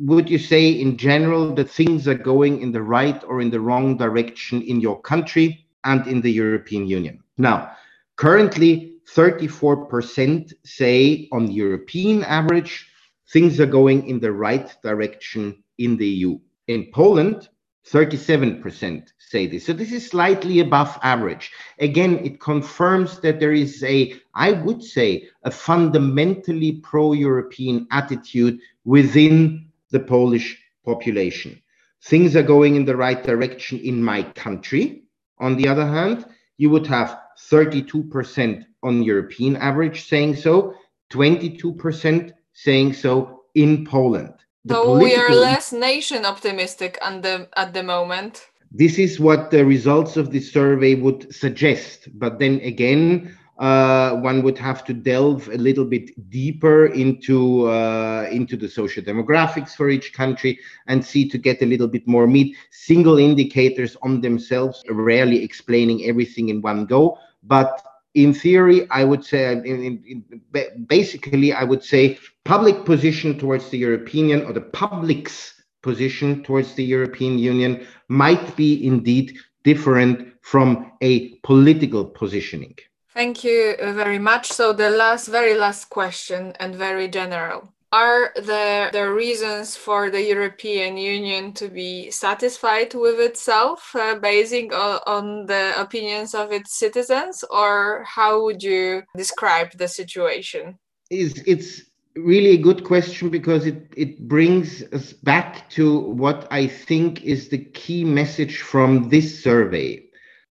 Would 0.00 0.28
you 0.28 0.38
say 0.38 0.68
in 0.68 0.96
general 0.96 1.54
that 1.54 1.70
things 1.70 2.06
are 2.08 2.14
going 2.14 2.60
in 2.60 2.72
the 2.72 2.82
right 2.82 3.22
or 3.24 3.40
in 3.40 3.50
the 3.50 3.60
wrong 3.60 3.96
direction 3.96 4.62
in 4.62 4.80
your 4.80 5.00
country 5.00 5.66
and 5.84 6.06
in 6.06 6.20
the 6.20 6.32
European 6.32 6.86
Union? 6.86 7.22
Now, 7.38 7.72
currently, 8.16 8.92
34% 9.14 10.52
say 10.64 11.28
on 11.32 11.50
European 11.50 12.24
average, 12.24 12.88
things 13.32 13.60
are 13.60 13.66
going 13.66 14.08
in 14.08 14.20
the 14.20 14.32
right 14.32 14.74
direction 14.82 15.62
in 15.78 15.96
the 15.96 16.06
EU. 16.06 16.38
In 16.68 16.90
Poland, 16.92 17.48
37% 17.86 19.08
say 19.18 19.46
this. 19.46 19.66
So 19.66 19.72
this 19.72 19.92
is 19.92 20.06
slightly 20.06 20.60
above 20.60 20.98
average. 21.02 21.50
Again, 21.78 22.18
it 22.24 22.40
confirms 22.40 23.18
that 23.20 23.40
there 23.40 23.52
is 23.52 23.82
a, 23.82 24.14
I 24.34 24.52
would 24.52 24.82
say, 24.82 25.28
a 25.42 25.50
fundamentally 25.50 26.72
pro 26.82 27.12
European 27.12 27.86
attitude 27.90 28.60
within 28.84 29.66
the 29.90 30.00
Polish 30.00 30.62
population. 30.84 31.60
Things 32.04 32.36
are 32.36 32.42
going 32.42 32.76
in 32.76 32.84
the 32.84 32.96
right 32.96 33.22
direction 33.22 33.78
in 33.80 34.02
my 34.02 34.22
country. 34.22 35.04
On 35.38 35.56
the 35.56 35.68
other 35.68 35.86
hand, 35.86 36.24
you 36.58 36.70
would 36.70 36.86
have 36.86 37.18
32% 37.38 38.64
on 38.82 39.02
European 39.02 39.56
average 39.56 40.08
saying 40.08 40.36
so, 40.36 40.74
22% 41.12 42.32
saying 42.52 42.92
so 42.92 43.42
in 43.54 43.84
Poland. 43.84 44.34
So 44.68 44.98
we 44.98 45.16
are 45.16 45.30
less 45.30 45.72
nation 45.72 46.24
optimistic 46.24 46.98
at 47.02 47.22
the, 47.22 47.48
at 47.56 47.74
the 47.74 47.82
moment. 47.82 48.46
This 48.70 48.98
is 48.98 49.20
what 49.20 49.50
the 49.50 49.64
results 49.64 50.16
of 50.16 50.30
this 50.30 50.52
survey 50.52 50.94
would 50.94 51.34
suggest. 51.34 52.08
But 52.14 52.38
then 52.38 52.60
again, 52.60 53.36
uh, 53.58 54.16
one 54.16 54.42
would 54.42 54.56
have 54.58 54.84
to 54.84 54.94
delve 54.94 55.48
a 55.48 55.58
little 55.58 55.84
bit 55.84 56.30
deeper 56.30 56.86
into 56.86 57.68
uh, 57.68 58.26
into 58.30 58.56
the 58.56 58.68
social 58.68 59.02
demographics 59.02 59.76
for 59.76 59.90
each 59.90 60.12
country 60.14 60.58
and 60.86 61.04
see 61.04 61.28
to 61.28 61.38
get 61.38 61.60
a 61.62 61.66
little 61.66 61.86
bit 61.86 62.06
more 62.08 62.26
meat. 62.26 62.56
Single 62.70 63.18
indicators 63.18 63.96
on 64.02 64.20
themselves 64.20 64.82
rarely 64.88 65.44
explaining 65.44 66.04
everything 66.06 66.48
in 66.48 66.62
one 66.62 66.86
go, 66.86 67.18
but 67.42 67.91
in 68.14 68.34
theory, 68.34 68.88
I 68.90 69.04
would 69.04 69.24
say, 69.24 69.52
in, 69.52 69.64
in, 69.64 70.04
in, 70.06 70.84
basically, 70.86 71.52
I 71.52 71.64
would 71.64 71.82
say 71.82 72.18
public 72.44 72.84
position 72.84 73.38
towards 73.38 73.70
the 73.70 73.78
European 73.78 74.28
Union 74.28 74.46
or 74.48 74.52
the 74.52 74.60
public's 74.60 75.62
position 75.82 76.42
towards 76.42 76.74
the 76.74 76.84
European 76.84 77.38
Union 77.38 77.86
might 78.08 78.54
be 78.56 78.86
indeed 78.86 79.36
different 79.64 80.32
from 80.42 80.92
a 81.00 81.36
political 81.38 82.04
positioning. 82.04 82.76
Thank 83.14 83.44
you 83.44 83.76
very 83.78 84.18
much. 84.18 84.52
So 84.52 84.72
the 84.72 84.90
last, 84.90 85.28
very 85.28 85.54
last 85.54 85.90
question 85.90 86.54
and 86.58 86.74
very 86.74 87.08
general 87.08 87.72
are 87.92 88.32
there 88.42 88.90
the 88.90 89.10
reasons 89.12 89.76
for 89.76 90.10
the 90.10 90.22
European 90.22 90.96
Union 90.96 91.52
to 91.52 91.68
be 91.68 92.10
satisfied 92.10 92.94
with 92.94 93.20
itself, 93.20 93.94
uh, 93.94 94.14
basing 94.14 94.72
on, 94.72 95.00
on 95.06 95.46
the 95.46 95.78
opinions 95.78 96.34
of 96.34 96.52
its 96.52 96.74
citizens, 96.78 97.44
or 97.50 98.04
how 98.06 98.42
would 98.42 98.62
you 98.62 99.02
describe 99.14 99.72
the 99.76 99.86
situation? 99.86 100.78
It's, 101.10 101.38
it's 101.46 101.82
really 102.16 102.50
a 102.50 102.56
good 102.56 102.82
question 102.84 103.28
because 103.28 103.66
it, 103.66 103.92
it 103.94 104.26
brings 104.26 104.82
us 104.94 105.12
back 105.12 105.68
to 105.70 106.00
what 106.00 106.48
I 106.50 106.66
think 106.66 107.22
is 107.22 107.50
the 107.50 107.58
key 107.58 108.04
message 108.04 108.62
from 108.62 109.10
this 109.10 109.42
survey. 109.42 110.02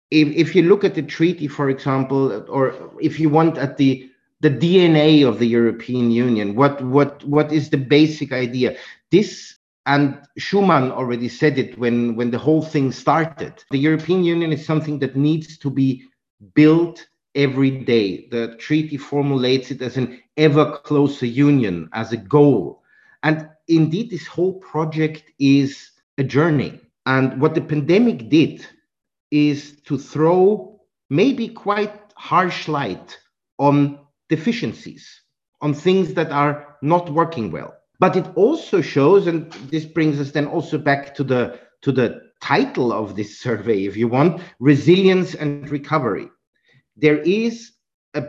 If, 0.09 0.29
if 0.29 0.55
you 0.55 0.63
look 0.63 0.83
at 0.83 0.95
the 0.95 1.03
treaty, 1.03 1.47
for 1.47 1.69
example, 1.69 2.45
or 2.49 2.91
if 2.99 3.19
you 3.19 3.29
want 3.29 3.59
at 3.59 3.77
the 3.77 4.09
the 4.39 4.49
DNA 4.49 5.27
of 5.27 5.39
the 5.39 5.47
European 5.47 6.11
Union. 6.11 6.55
What 6.55 6.81
what 6.83 7.23
what 7.23 7.51
is 7.51 7.69
the 7.69 7.77
basic 7.77 8.31
idea? 8.31 8.77
This 9.11 9.55
and 9.85 10.21
Schuman 10.39 10.91
already 10.91 11.29
said 11.29 11.57
it 11.57 11.77
when 11.77 12.15
when 12.15 12.31
the 12.31 12.37
whole 12.37 12.61
thing 12.61 12.91
started. 12.91 13.63
The 13.71 13.79
European 13.79 14.23
Union 14.23 14.51
is 14.51 14.65
something 14.65 14.99
that 14.99 15.15
needs 15.15 15.57
to 15.59 15.69
be 15.69 16.03
built 16.53 17.07
every 17.35 17.71
day. 17.71 18.27
The 18.29 18.55
treaty 18.57 18.97
formulates 18.97 19.71
it 19.71 19.81
as 19.81 19.97
an 19.97 20.19
ever 20.35 20.77
closer 20.83 21.25
union, 21.25 21.89
as 21.93 22.11
a 22.11 22.17
goal. 22.17 22.83
And 23.23 23.49
indeed, 23.67 24.09
this 24.09 24.27
whole 24.27 24.55
project 24.55 25.23
is 25.39 25.91
a 26.17 26.23
journey. 26.23 26.79
And 27.05 27.39
what 27.39 27.55
the 27.55 27.61
pandemic 27.61 28.29
did 28.29 28.65
is 29.31 29.79
to 29.85 29.97
throw 29.97 30.81
maybe 31.09 31.47
quite 31.47 31.93
harsh 32.15 32.67
light 32.67 33.17
on 33.59 33.99
deficiencies, 34.29 35.21
on 35.61 35.73
things 35.73 36.13
that 36.13 36.31
are 36.31 36.77
not 36.81 37.09
working 37.11 37.51
well. 37.51 37.73
But 37.99 38.15
it 38.15 38.27
also 38.35 38.81
shows, 38.81 39.27
and 39.27 39.51
this 39.71 39.85
brings 39.85 40.19
us 40.19 40.31
then 40.31 40.45
also 40.45 40.77
back 40.77 41.15
to 41.15 41.23
the 41.23 41.59
to 41.81 41.91
the 41.91 42.21
title 42.41 42.91
of 42.91 43.15
this 43.15 43.39
survey, 43.39 43.85
if 43.85 43.95
you 43.97 44.07
want, 44.07 44.41
resilience 44.59 45.35
and 45.35 45.69
recovery. 45.69 46.27
There 46.95 47.19
is 47.19 47.71
a 48.13 48.25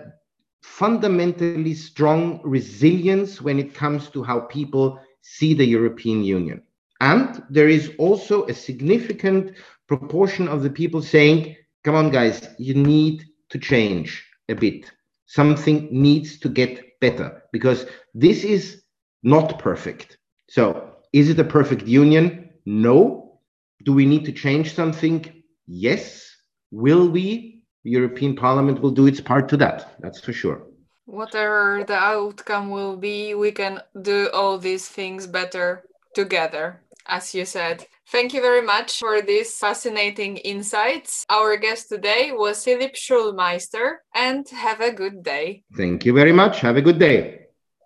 fundamentally 0.62 1.74
strong 1.74 2.40
resilience 2.44 3.40
when 3.40 3.58
it 3.58 3.74
comes 3.74 4.10
to 4.10 4.22
how 4.22 4.40
people 4.40 5.00
see 5.22 5.54
the 5.54 5.64
European 5.64 6.24
Union. 6.24 6.62
And 7.00 7.42
there 7.48 7.68
is 7.68 7.92
also 7.98 8.46
a 8.46 8.54
significant 8.54 9.56
proportion 9.86 10.48
of 10.48 10.62
the 10.62 10.70
people 10.70 11.00
saying, 11.00 11.56
come 11.84 11.94
on, 11.94 12.10
guys, 12.10 12.48
you 12.58 12.74
need 12.74 13.24
to 13.50 13.58
change 13.58 14.24
a 14.48 14.54
bit. 14.54 14.90
Something 15.28 15.88
needs 15.92 16.38
to 16.40 16.48
get 16.48 16.98
better 17.00 17.42
because 17.52 17.86
this 18.14 18.44
is 18.44 18.82
not 19.22 19.58
perfect. 19.58 20.18
So, 20.48 20.90
is 21.12 21.28
it 21.28 21.38
a 21.38 21.44
perfect 21.44 21.86
union? 21.86 22.50
No. 22.66 23.40
Do 23.84 23.92
we 23.92 24.06
need 24.06 24.24
to 24.24 24.32
change 24.32 24.74
something? 24.74 25.42
Yes. 25.66 26.34
Will 26.70 27.08
we? 27.08 27.62
The 27.84 27.90
European 27.90 28.36
Parliament 28.36 28.80
will 28.80 28.90
do 28.90 29.06
its 29.06 29.20
part 29.20 29.48
to 29.50 29.56
that. 29.58 29.96
That's 30.00 30.20
for 30.20 30.32
sure. 30.32 30.66
Whatever 31.04 31.84
the 31.86 31.94
outcome 31.94 32.70
will 32.70 32.96
be, 32.96 33.34
we 33.34 33.52
can 33.52 33.80
do 34.00 34.28
all 34.32 34.58
these 34.58 34.88
things 34.88 35.26
better 35.26 35.84
together, 36.14 36.80
as 37.08 37.34
you 37.34 37.44
said. 37.44 37.86
Thank 38.08 38.32
you 38.32 38.40
very 38.40 38.62
much 38.62 38.98
for 38.98 39.20
these 39.20 39.58
fascinating 39.58 40.36
insights. 40.38 41.24
Our 41.28 41.56
guest 41.56 41.88
today 41.88 42.32
was 42.32 42.64
Philipp 42.64 42.94
Schulmeister, 42.94 43.96
and 44.14 44.48
have 44.48 44.80
a 44.80 44.92
good 44.92 45.22
day. 45.22 45.64
Thank 45.76 46.04
you 46.04 46.12
very 46.12 46.32
much. 46.32 46.60
Have 46.60 46.76
a 46.76 46.82
good 46.82 46.98
day. 46.98 47.47